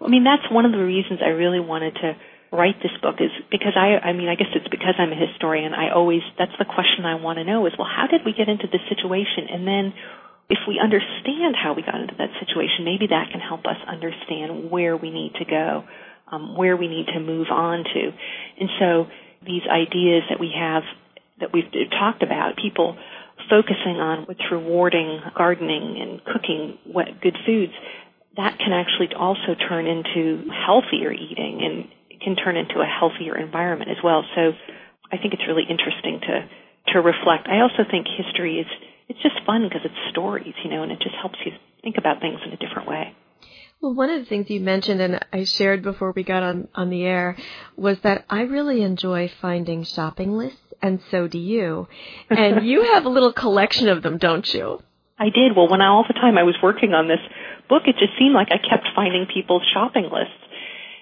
I 0.01 0.08
mean 0.08 0.23
that's 0.23 0.51
one 0.51 0.65
of 0.65 0.71
the 0.71 0.84
reasons 0.84 1.19
I 1.23 1.30
really 1.30 1.60
wanted 1.60 1.95
to 1.95 2.13
write 2.51 2.80
this 2.82 2.95
book 3.01 3.15
is 3.19 3.32
because 3.51 3.73
I 3.75 3.99
I 3.99 4.13
mean 4.13 4.30
I 4.30 4.36
guess 4.36 4.51
it's 4.56 4.67
because 4.69 4.95
I'm 4.99 5.12
a 5.12 5.19
historian 5.19 5.73
I 5.73 5.91
always 5.91 6.21
that's 6.38 6.56
the 6.60 6.65
question 6.65 7.06
I 7.06 7.15
want 7.15 7.38
to 7.39 7.43
know 7.43 7.65
is 7.65 7.73
well 7.77 7.88
how 7.89 8.08
did 8.08 8.21
we 8.25 8.34
get 8.34 8.47
into 8.47 8.67
this 8.71 8.84
situation 8.88 9.51
and 9.51 9.67
then 9.67 9.93
if 10.49 10.60
we 10.67 10.80
understand 10.80 11.60
how 11.60 11.73
we 11.73 11.84
got 11.84 11.99
into 11.99 12.15
that 12.17 12.32
situation 12.39 12.86
maybe 12.86 13.08
that 13.08 13.32
can 13.32 13.41
help 13.41 13.65
us 13.65 13.80
understand 13.88 14.71
where 14.71 14.95
we 14.95 15.12
need 15.12 15.34
to 15.39 15.45
go 15.45 15.84
um, 16.32 16.56
where 16.56 16.75
we 16.77 16.88
need 16.88 17.08
to 17.08 17.19
move 17.19 17.47
on 17.51 17.84
to 17.84 18.01
and 18.60 18.69
so 18.80 19.08
these 19.43 19.63
ideas 19.67 20.23
that 20.30 20.39
we 20.39 20.51
have 20.56 20.84
that 21.39 21.51
we've 21.53 21.69
talked 21.91 22.23
about 22.23 22.56
people 22.56 22.97
focusing 23.49 23.97
on 23.97 24.25
what's 24.25 24.43
rewarding 24.51 25.21
gardening 25.36 25.99
and 26.01 26.23
cooking 26.25 26.77
what 26.86 27.21
good 27.21 27.36
foods, 27.45 27.73
that 28.38 28.57
can 28.60 28.71
actually 28.71 29.10
also 29.17 29.55
turn 29.67 29.88
into 29.88 30.49
healthier 30.51 31.12
eating 31.12 31.62
and 31.63 32.21
can 32.21 32.36
turn 32.36 32.55
into 32.55 32.79
a 32.79 32.86
healthier 32.86 33.38
environment 33.38 33.89
as 33.89 33.97
well. 34.03 34.23
So 34.36 34.53
I 35.12 35.17
think 35.17 35.33
it's 35.33 35.43
really 35.47 35.65
interesting 35.69 36.19
to 36.21 36.49
to 36.93 37.01
reflect. 37.01 37.47
I 37.47 37.60
also 37.60 37.83
think 37.89 38.07
history 38.07 38.60
is 38.60 38.67
it's 39.10 39.21
just 39.21 39.36
fun 39.45 39.67
because 39.67 39.81
it's 39.83 40.12
stories, 40.12 40.53
you 40.63 40.69
know, 40.69 40.83
and 40.83 40.91
it 40.91 40.99
just 40.99 41.15
helps 41.15 41.38
you 41.45 41.51
think 41.81 41.95
about 41.97 42.21
things 42.21 42.39
in 42.45 42.53
a 42.53 42.57
different 42.57 42.88
way. 42.88 43.15
Well, 43.81 43.93
one 43.93 44.10
of 44.10 44.19
the 44.19 44.25
things 44.25 44.49
you 44.49 44.60
mentioned 44.60 45.01
and 45.01 45.19
I 45.31 45.43
shared 45.43 45.83
before 45.83 46.12
we 46.12 46.23
got 46.23 46.43
on 46.43 46.67
on 46.73 46.89
the 46.89 47.03
air 47.03 47.38
was 47.75 47.99
that 48.01 48.25
I 48.29 48.41
really 48.41 48.81
enjoy 48.81 49.31
finding 49.41 49.83
shopping 49.83 50.31
lists 50.31 50.66
and 50.81 50.99
so 51.11 51.27
do 51.27 51.39
you. 51.39 51.87
And 52.29 52.65
you 52.65 52.93
have 52.93 53.05
a 53.05 53.09
little 53.09 53.33
collection 53.33 53.89
of 53.89 54.03
them, 54.03 54.17
don't 54.17 54.51
you? 54.53 54.81
I 55.19 55.25
did. 55.25 55.55
Well, 55.55 55.67
when 55.67 55.81
I, 55.81 55.87
all 55.87 56.05
the 56.07 56.13
time 56.13 56.37
I 56.37 56.43
was 56.43 56.55
working 56.61 56.93
on 56.93 57.07
this 57.07 57.19
book, 57.69 57.83
it 57.85 57.95
just 57.97 58.13
seemed 58.19 58.35
like 58.35 58.49
I 58.51 58.57
kept 58.57 58.87
finding 58.95 59.25
people's 59.31 59.63
shopping 59.73 60.03
lists. 60.03 60.43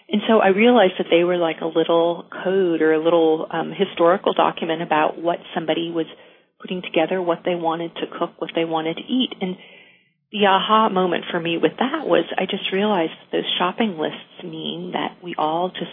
And 0.07 0.21
so 0.27 0.39
I 0.39 0.49
realized 0.49 0.93
that 0.99 1.07
they 1.09 1.23
were 1.23 1.37
like 1.37 1.61
a 1.61 1.67
little 1.67 2.25
code 2.43 2.81
or 2.81 2.93
a 2.93 3.03
little 3.03 3.47
um, 3.49 3.73
historical 3.75 4.33
document 4.33 4.81
about 4.81 5.19
what 5.21 5.39
somebody 5.53 5.91
was 5.91 6.05
putting 6.61 6.81
together, 6.81 7.21
what 7.21 7.41
they 7.43 7.55
wanted 7.55 7.95
to 7.95 8.07
cook, 8.17 8.39
what 8.39 8.51
they 8.55 8.65
wanted 8.65 8.97
to 8.97 9.03
eat. 9.03 9.33
And 9.41 9.57
the 10.31 10.45
aha 10.45 10.89
moment 10.89 11.25
for 11.31 11.39
me 11.39 11.57
with 11.57 11.73
that 11.79 12.07
was 12.07 12.25
I 12.37 12.45
just 12.45 12.71
realized 12.71 13.13
those 13.31 13.45
shopping 13.57 13.97
lists 13.97 14.43
mean 14.43 14.91
that 14.93 15.17
we 15.23 15.35
all 15.37 15.69
just 15.69 15.91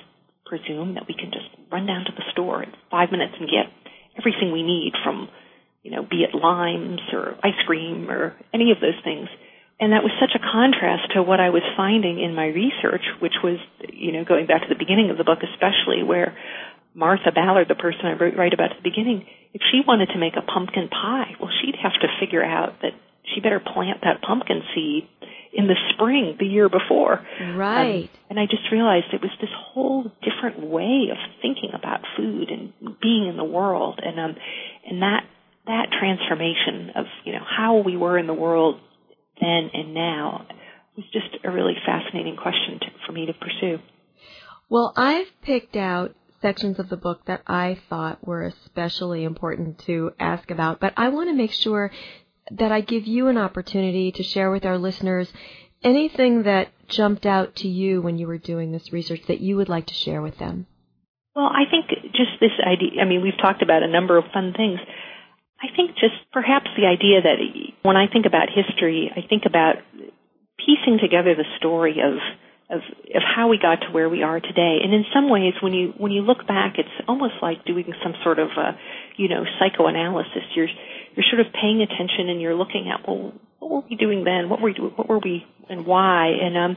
presume 0.53 1.01
that 1.01 1.09
we 1.09 1.17
can 1.17 1.33
just 1.33 1.49
run 1.73 1.89
down 1.89 2.05
to 2.05 2.13
the 2.13 2.29
store 2.37 2.63
in 2.63 2.69
five 2.93 3.09
minutes 3.09 3.33
and 3.41 3.49
get 3.49 3.73
everything 4.21 4.53
we 4.53 4.61
need 4.61 4.93
from, 5.01 5.33
you 5.81 5.89
know, 5.89 6.05
be 6.05 6.29
it 6.29 6.37
limes 6.37 7.01
or 7.17 7.41
ice 7.41 7.57
cream 7.65 8.11
or 8.13 8.37
any 8.53 8.69
of 8.69 8.77
those 8.85 9.01
things. 9.01 9.33
And 9.81 9.97
that 9.97 10.05
was 10.05 10.13
such 10.21 10.37
a 10.37 10.45
contrast 10.45 11.17
to 11.17 11.25
what 11.25 11.41
I 11.41 11.49
was 11.49 11.65
finding 11.73 12.21
in 12.21 12.37
my 12.37 12.53
research, 12.53 13.01
which 13.25 13.41
was, 13.43 13.57
you 13.89 14.13
know, 14.13 14.29
going 14.29 14.45
back 14.45 14.61
to 14.61 14.69
the 14.69 14.79
beginning 14.79 15.09
of 15.09 15.17
the 15.17 15.25
book 15.25 15.41
especially, 15.41 16.05
where 16.05 16.37
Martha 16.93 17.33
Ballard, 17.33 17.73
the 17.73 17.75
person 17.75 18.05
I 18.05 18.21
wrote 18.21 18.37
right 18.37 18.53
about 18.53 18.77
at 18.77 18.85
the 18.85 18.85
beginning, 18.85 19.25
if 19.57 19.65
she 19.73 19.81
wanted 19.81 20.13
to 20.13 20.21
make 20.21 20.37
a 20.37 20.45
pumpkin 20.45 20.93
pie, 20.93 21.33
well, 21.41 21.51
she'd 21.65 21.81
have 21.81 21.97
to 22.05 22.13
figure 22.21 22.45
out 22.45 22.85
that 22.85 22.93
she 23.33 23.41
better 23.41 23.59
plant 23.59 24.05
that 24.05 24.21
pumpkin 24.21 24.61
seed 24.77 25.09
in 25.53 25.67
the 25.67 25.77
spring 25.93 26.37
the 26.39 26.47
year 26.47 26.69
before. 26.69 27.25
Right. 27.55 28.05
Um, 28.05 28.21
and 28.31 28.41
I 28.41 28.47
just 28.47 28.71
realized 28.73 29.07
it 29.13 29.21
was 29.21 29.31
this 29.41 29.51
whole 29.55 30.11
different 30.23 30.67
way 30.67 31.09
of 31.11 31.19
thinking 31.43 31.71
about 31.75 32.01
food 32.17 32.49
and 32.49 32.73
being 33.01 33.29
in 33.29 33.37
the 33.37 33.45
world 33.45 34.01
and 34.03 34.19
um 34.19 34.37
and 34.89 35.03
that 35.03 35.25
that 35.67 35.89
transformation 35.99 36.91
of, 36.97 37.07
you 37.25 37.33
know, 37.33 37.45
how 37.45 37.79
we 37.79 37.97
were 37.97 38.19
in 38.19 38.27
the 38.27 38.35
world 38.35 38.81
then 39.41 39.71
and 39.73 39.95
now 39.95 40.47
was 40.97 41.07
just 41.13 41.45
a 41.45 41.51
really 41.51 41.75
fascinating 41.87 42.37
question 42.37 42.81
to, 42.81 42.87
for 43.07 43.13
me 43.13 43.27
to 43.27 43.33
pursue. 43.33 43.79
Well, 44.69 44.93
I've 44.97 45.29
picked 45.43 45.77
out 45.77 46.15
sections 46.41 46.79
of 46.79 46.89
the 46.89 46.97
book 46.97 47.25
that 47.27 47.43
I 47.47 47.79
thought 47.89 48.27
were 48.27 48.43
especially 48.43 49.23
important 49.25 49.79
to 49.87 50.13
ask 50.19 50.51
about, 50.51 50.81
but 50.81 50.93
I 50.97 51.09
want 51.09 51.31
to 51.31 51.35
make 51.35 51.53
sure 51.53 51.93
that 52.59 52.73
I 52.73 52.81
give 52.81 53.07
you 53.07 53.29
an 53.29 53.39
opportunity 53.39 54.13
to 54.13 54.23
share 54.23 54.51
with 54.51 54.65
our 54.65 54.79
listeners 54.79 55.33
anything 55.83 56.45
that 56.45 56.69
jumped 56.89 57.27
out 57.27 57.57
to 57.57 57.69
you 57.69 58.03
when 58.03 58.19
you 58.19 58.27
were 58.27 58.39
doing 58.39 58.73
this 58.73 58.93
research 58.93 59.23
that 59.29 59.41
you 59.41 59.57
would 59.57 59.69
like 59.69 59.87
to 59.87 59.95
share 59.95 60.23
with 60.23 60.39
them. 60.39 60.67
Well, 61.35 61.47
I 61.47 61.65
think 61.71 61.89
just 62.13 62.39
this 62.41 62.53
idea, 62.61 63.01
I 63.01 63.05
mean, 63.07 63.23
we've 63.23 63.39
talked 63.41 63.63
about 63.63 63.83
a 63.83 63.89
number 63.89 64.19
of 64.19 64.25
fun 64.33 64.53
things. 64.57 64.79
I 65.61 65.75
think 65.75 65.93
just 65.93 66.15
perhaps 66.33 66.69
the 66.77 66.87
idea 66.87 67.23
that 67.23 67.39
when 67.83 67.97
I 67.97 68.07
think 68.07 68.27
about 68.27 68.49
history, 68.51 69.11
I 69.15 69.27
think 69.27 69.45
about 69.47 69.77
piecing 70.59 70.99
together 71.01 71.35
the 71.35 71.47
story 71.59 72.01
of 72.05 72.19
of 72.73 72.81
of 73.15 73.23
how 73.23 73.49
we 73.49 73.59
got 73.59 73.81
to 73.83 73.89
where 73.93 74.09
we 74.09 74.23
are 74.23 74.41
today. 74.41 74.81
And 74.83 74.93
in 74.93 75.05
some 75.15 75.29
ways, 75.29 75.55
when 75.63 75.73
you 75.73 75.93
when 75.97 76.11
you 76.11 76.23
look 76.23 76.47
back, 76.47 76.75
it's 76.79 76.97
almost 77.07 77.35
like 77.41 77.65
doing 77.65 77.93
some 78.03 78.15
sort 78.25 78.39
of 78.39 78.49
a, 78.57 78.77
you 79.17 79.29
know 79.29 79.45
psychoanalysis. 79.59 80.45
You're 80.57 80.69
you're 81.15 81.27
sort 81.31 81.41
of 81.45 81.53
paying 81.53 81.83
attention 81.83 82.29
and 82.29 82.41
you're 82.41 82.55
looking 82.55 82.91
at 82.93 83.07
well, 83.07 83.33
what 83.59 83.71
were 83.71 83.89
we 83.89 83.97
doing 83.97 84.25
then? 84.25 84.49
What 84.49 84.61
were 84.61 84.73
we? 84.73 84.81
What 84.81 85.09
were 85.09 85.19
we 85.19 85.45
and 85.69 85.87
why? 85.87 86.29
And 86.29 86.57
um, 86.57 86.77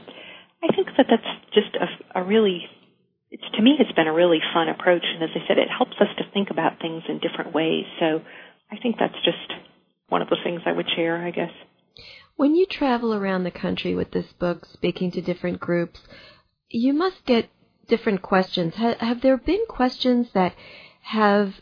I 0.62 0.74
think 0.74 0.88
that 0.96 1.06
that's 1.10 1.54
just 1.54 1.76
a, 1.76 2.20
a 2.20 2.24
really 2.24 2.62
it's 3.30 3.44
to 3.56 3.62
me 3.62 3.76
it's 3.78 3.92
been 3.92 4.06
a 4.06 4.12
really 4.12 4.40
fun 4.54 4.68
approach. 4.68 5.04
And 5.04 5.22
as 5.22 5.30
I 5.34 5.46
said, 5.46 5.58
it 5.58 5.68
helps 5.68 5.96
us 6.00 6.08
to 6.18 6.24
think 6.32 6.50
about 6.50 6.80
things 6.80 7.02
in 7.08 7.18
different 7.18 7.54
ways. 7.54 7.84
So 7.98 8.22
I 8.70 8.76
think 8.82 8.96
that's 8.98 9.18
just 9.24 9.52
one 10.08 10.22
of 10.22 10.28
the 10.28 10.36
things 10.44 10.62
I 10.66 10.72
would 10.72 10.88
share. 10.94 11.24
I 11.26 11.30
guess. 11.30 11.52
When 12.36 12.54
you 12.54 12.66
travel 12.66 13.14
around 13.14 13.44
the 13.44 13.50
country 13.50 13.94
with 13.94 14.10
this 14.10 14.32
book, 14.38 14.66
speaking 14.66 15.10
to 15.12 15.22
different 15.22 15.58
groups, 15.58 16.00
you 16.68 16.92
must 16.92 17.24
get 17.24 17.48
different 17.88 18.22
questions. 18.22 18.74
Ha- 18.74 18.96
have 19.00 19.22
there 19.22 19.38
been 19.38 19.64
questions 19.68 20.28
that 20.34 20.54
have 21.02 21.54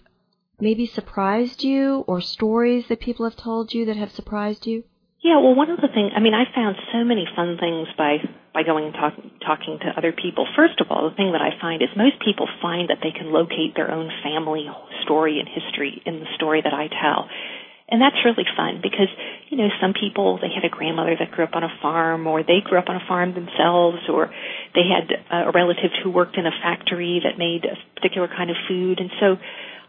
maybe 0.61 0.87
surprised 0.87 1.63
you 1.65 2.05
or 2.07 2.21
stories 2.21 2.87
that 2.89 3.01
people 3.01 3.29
have 3.29 3.37
told 3.37 3.75
you 3.75 3.87
that 3.87 3.97
have 3.97 4.13
surprised 4.13 4.67
you? 4.67 4.85
Yeah, 5.25 5.41
well, 5.41 5.55
one 5.55 5.71
of 5.71 5.81
the 5.81 5.89
things, 5.89 6.13
I 6.15 6.21
mean, 6.21 6.35
I 6.35 6.45
found 6.55 6.77
so 6.93 7.03
many 7.03 7.25
fun 7.35 7.57
things 7.59 7.89
by, 7.97 8.19
by 8.53 8.63
going 8.63 8.85
and 8.85 8.95
talk, 8.95 9.15
talking 9.41 9.79
to 9.81 9.97
other 9.97 10.13
people. 10.13 10.47
First 10.55 10.81
of 10.85 10.89
all, 10.91 11.09
the 11.09 11.17
thing 11.17 11.33
that 11.33 11.41
I 11.41 11.57
find 11.61 11.81
is 11.81 11.89
most 11.97 12.21
people 12.21 12.47
find 12.61 12.91
that 12.91 13.01
they 13.03 13.11
can 13.11 13.33
locate 13.33 13.73
their 13.75 13.91
own 13.91 14.13
family 14.23 14.69
story 15.03 15.41
and 15.41 15.49
history 15.49 16.03
in 16.05 16.21
the 16.21 16.29
story 16.37 16.61
that 16.61 16.75
I 16.75 16.89
tell. 16.93 17.29
And 17.89 18.01
that's 18.01 18.17
really 18.25 18.45
fun 18.57 18.81
because, 18.83 19.09
you 19.49 19.57
know, 19.57 19.69
some 19.81 19.93
people, 19.93 20.39
they 20.41 20.49
had 20.49 20.65
a 20.65 20.69
grandmother 20.69 21.17
that 21.19 21.31
grew 21.33 21.45
up 21.45 21.55
on 21.55 21.65
a 21.65 21.73
farm 21.81 22.27
or 22.27 22.43
they 22.43 22.61
grew 22.65 22.79
up 22.79 22.89
on 22.89 22.97
a 22.97 23.05
farm 23.09 23.33
themselves 23.33 24.05
or 24.09 24.29
they 24.75 24.89
had 24.89 25.09
a 25.33 25.53
relative 25.53 25.93
who 26.03 26.11
worked 26.11 26.37
in 26.37 26.45
a 26.45 26.55
factory 26.63 27.21
that 27.25 27.37
made 27.37 27.65
a 27.65 27.77
particular 27.97 28.29
kind 28.29 28.51
of 28.51 28.57
food. 28.69 29.01
And 29.01 29.11
so 29.21 29.37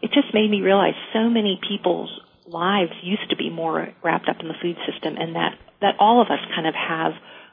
it 0.02 0.12
just 0.12 0.32
made 0.34 0.50
me 0.50 0.60
realize 0.60 0.94
so 1.12 1.28
many 1.28 1.60
people's 1.68 2.10
lives 2.46 2.92
used 3.02 3.28
to 3.30 3.36
be 3.36 3.50
more 3.50 3.88
wrapped 4.04 4.28
up 4.28 4.36
in 4.40 4.48
the 4.48 4.54
food 4.62 4.76
system 4.90 5.16
and 5.16 5.34
that, 5.34 5.58
that 5.80 5.94
all 5.98 6.22
of 6.22 6.28
us 6.28 6.38
kind 6.54 6.66
of 6.66 6.74
have 6.74 7.12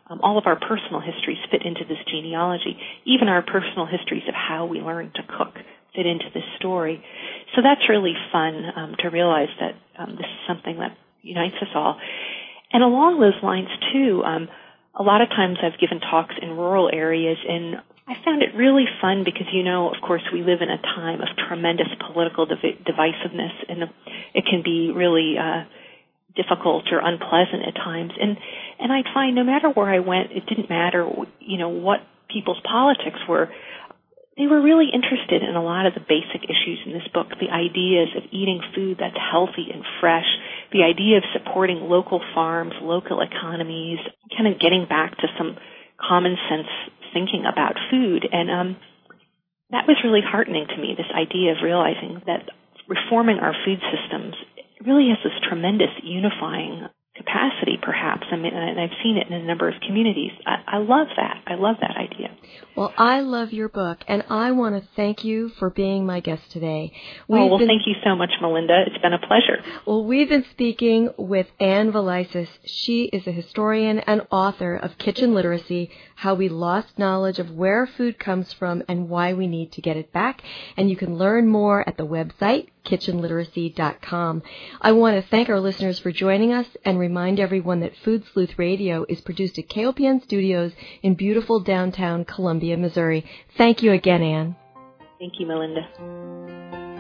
um, 0.10 0.20
all 0.22 0.38
of 0.38 0.46
our 0.46 0.60
personal 0.60 1.00
histories 1.00 1.40
fit 1.50 1.64
into 1.66 1.82
this 1.88 1.98
genealogy, 2.12 2.78
even 3.06 3.28
our 3.28 3.42
personal 3.42 3.86
histories 3.86 4.24
of 4.28 4.36
how 4.36 4.66
we 4.66 4.80
learned 4.80 5.16
to 5.16 5.24
cook 5.24 5.56
fit 5.96 6.06
into 6.06 6.26
this 6.34 6.44
story. 6.58 7.04
So 7.56 7.62
that's 7.62 7.88
really 7.88 8.14
fun 8.32 8.66
um, 8.76 8.96
to 9.00 9.10
realize 9.10 9.50
that 9.60 9.76
um, 9.98 10.16
this 10.16 10.26
is 10.26 10.48
something 10.48 10.78
that 10.80 10.98
unites 11.22 11.56
us 11.62 11.70
all. 11.76 12.00
And 12.72 12.84
along 12.84 13.20
those 13.20 13.38
lines 13.44 13.70
too, 13.94 14.24
um, 14.26 14.50
a 14.96 15.04
lot 15.04 15.22
of 15.22 15.30
times 15.30 15.58
I've 15.62 15.80
given 15.80 16.00
talks 16.00 16.36
in 16.42 16.50
rural 16.52 16.90
areas 16.92 17.38
and 17.48 17.76
I 18.08 18.16
found 18.26 18.44
it 18.44 18.56
really 18.56 18.86
fun 19.02 19.24
because, 19.24 19.48
you 19.54 19.64
know, 19.64 19.88
of 19.88 20.02
course, 20.02 20.24
we 20.34 20.42
live 20.44 20.60
in 20.62 20.70
a 20.70 20.82
time 20.82 21.22
of 21.22 21.28
tremendous 21.48 21.88
political 22.12 22.46
div- 22.46 22.84
divisiveness, 22.84 23.56
and 23.70 23.84
it 24.34 24.44
can 24.50 24.62
be 24.64 24.92
really 24.94 25.36
uh, 25.40 25.64
difficult 26.36 26.92
or 26.92 27.00
unpleasant 27.00 27.64
at 27.68 27.76
times. 27.76 28.12
And 28.20 28.38
and 28.80 28.92
I'd 28.92 29.08
find 29.14 29.36
no 29.36 29.44
matter 29.44 29.70
where 29.70 29.88
I 29.88 30.00
went, 30.00 30.32
it 30.32 30.46
didn't 30.48 30.70
matter, 30.70 31.08
you 31.40 31.58
know, 31.58 31.70
what 31.70 32.00
people's 32.30 32.60
politics 32.70 33.20
were 33.30 33.50
they 34.38 34.48
were 34.48 34.62
really 34.62 34.90
interested 34.92 35.44
in 35.44 35.56
a 35.56 35.64
lot 35.64 35.86
of 35.86 35.94
the 35.94 36.00
basic 36.00 36.50
issues 36.50 36.80
in 36.86 36.94
this 36.94 37.08
book 37.14 37.28
the 37.40 37.54
ideas 37.54 38.10
of 38.18 38.24
eating 38.32 38.62
food 38.74 38.98
that's 39.00 39.16
healthy 39.16 39.70
and 39.72 39.86
fresh, 40.02 40.26
the 40.72 40.82
idea 40.82 41.18
of 41.18 41.24
supporting 41.38 41.86
local 41.86 42.20
farms, 42.34 42.74
local 42.82 43.22
economies, 43.22 44.00
kind 44.36 44.52
of 44.52 44.60
getting 44.60 44.88
back 44.90 45.16
to 45.18 45.28
some 45.38 45.56
common 46.00 46.38
sense 46.50 46.68
thinking 47.14 47.46
about 47.46 47.76
food. 47.92 48.28
And 48.32 48.50
um, 48.50 48.78
that 49.72 49.88
was 49.88 49.98
really 50.04 50.22
heartening 50.22 50.68
to 50.68 50.78
me, 50.78 50.96
this 50.98 51.12
idea 51.14 51.52
of 51.52 51.64
realizing 51.64 52.22
that 52.26 52.50
reforming 52.88 53.40
our 53.40 53.54
food 53.66 53.80
systems 53.92 54.36
really 54.86 55.10
has 55.10 55.20
this 55.24 55.40
tremendous 55.48 55.92
unifying 56.04 56.88
capacity, 57.24 57.78
perhaps. 57.82 58.26
I 58.32 58.36
mean, 58.36 58.54
and 58.54 58.80
I've 58.80 58.96
seen 59.04 59.18
it 59.18 59.28
in 59.28 59.34
a 59.34 59.44
number 59.44 59.68
of 59.68 59.76
communities. 59.86 60.32
I, 60.46 60.76
I 60.76 60.78
love 60.78 61.08
that. 61.16 61.44
I 61.48 61.56
love 61.56 61.78
that 61.82 61.96
idea. 61.98 62.36
Well, 62.76 62.94
I 62.98 63.22
love 63.22 63.54
your 63.54 63.70
book, 63.70 64.00
and 64.08 64.24
I 64.30 64.52
want 64.52 64.82
to 64.82 64.88
thank 64.96 65.24
you 65.24 65.50
for 65.60 65.70
being 65.70 66.06
my 66.06 66.20
guest 66.20 66.52
today. 66.52 66.92
We've 67.28 67.42
oh, 67.42 67.46
well, 67.48 67.58
been, 67.60 67.68
thank 67.68 67.84
you 67.86 67.96
so 68.04 68.16
much, 68.16 68.32
Melinda. 68.42 68.84
It's 68.88 69.02
been 69.02 69.14
a 69.14 69.20
pleasure. 69.20 69.64
Well, 69.86 70.04
we've 70.04 70.30
been 70.30 70.46
speaking 70.52 71.10
with 71.18 71.48
Ann 71.60 71.92
Vileisis. 71.92 72.48
She 72.66 73.04
is 73.06 73.28
a 73.28 73.32
historian 73.32 74.00
and 74.00 74.22
author 74.32 74.76
of 74.76 74.98
Kitchen 74.98 75.34
Literacy, 75.34 75.92
How 76.16 76.34
We 76.34 76.50
Lost 76.50 76.98
Knowledge 76.98 77.40
of 77.40 77.52
Where 77.52 77.86
Food 77.86 78.20
Comes 78.20 78.54
From 78.54 78.84
and 78.88 79.10
Why 79.10 79.34
We 79.34 79.48
Need 79.48 79.72
to 79.74 79.82
Get 79.82 79.98
It 79.98 80.12
Back. 80.12 80.42
And 80.78 80.90
you 80.90 80.96
can 80.96 81.18
learn 81.18 81.48
more 81.48 81.88
at 81.88 81.98
the 81.98 82.06
website, 82.06 82.68
kitchenliteracy.com. 82.86 84.44
I 84.82 84.92
want 84.92 85.16
to 85.16 85.30
thank 85.30 85.50
our 85.50 85.60
listeners 85.60 86.00
for 86.00 86.12
joining 86.12 86.54
us 86.54 86.68
and 86.86 87.00
remind 87.00 87.40
everyone 87.40 87.80
that 87.82 87.96
Food 87.96 88.24
Sleuth 88.34 88.58
Radio 88.58 89.06
is 89.10 89.22
produced 89.22 89.58
at 89.58 89.70
KOPN 89.70 90.24
Studios 90.24 90.74
in 91.02 91.16
beautiful 91.16 91.60
downtown 91.60 92.26
Columbia, 92.26 92.78
Missouri. 92.78 93.26
Thank 93.58 93.84
you 93.84 93.92
again, 93.92 94.22
Ann. 94.22 94.56
Thank 95.20 95.40
you, 95.40 95.48
Melinda. 95.48 96.93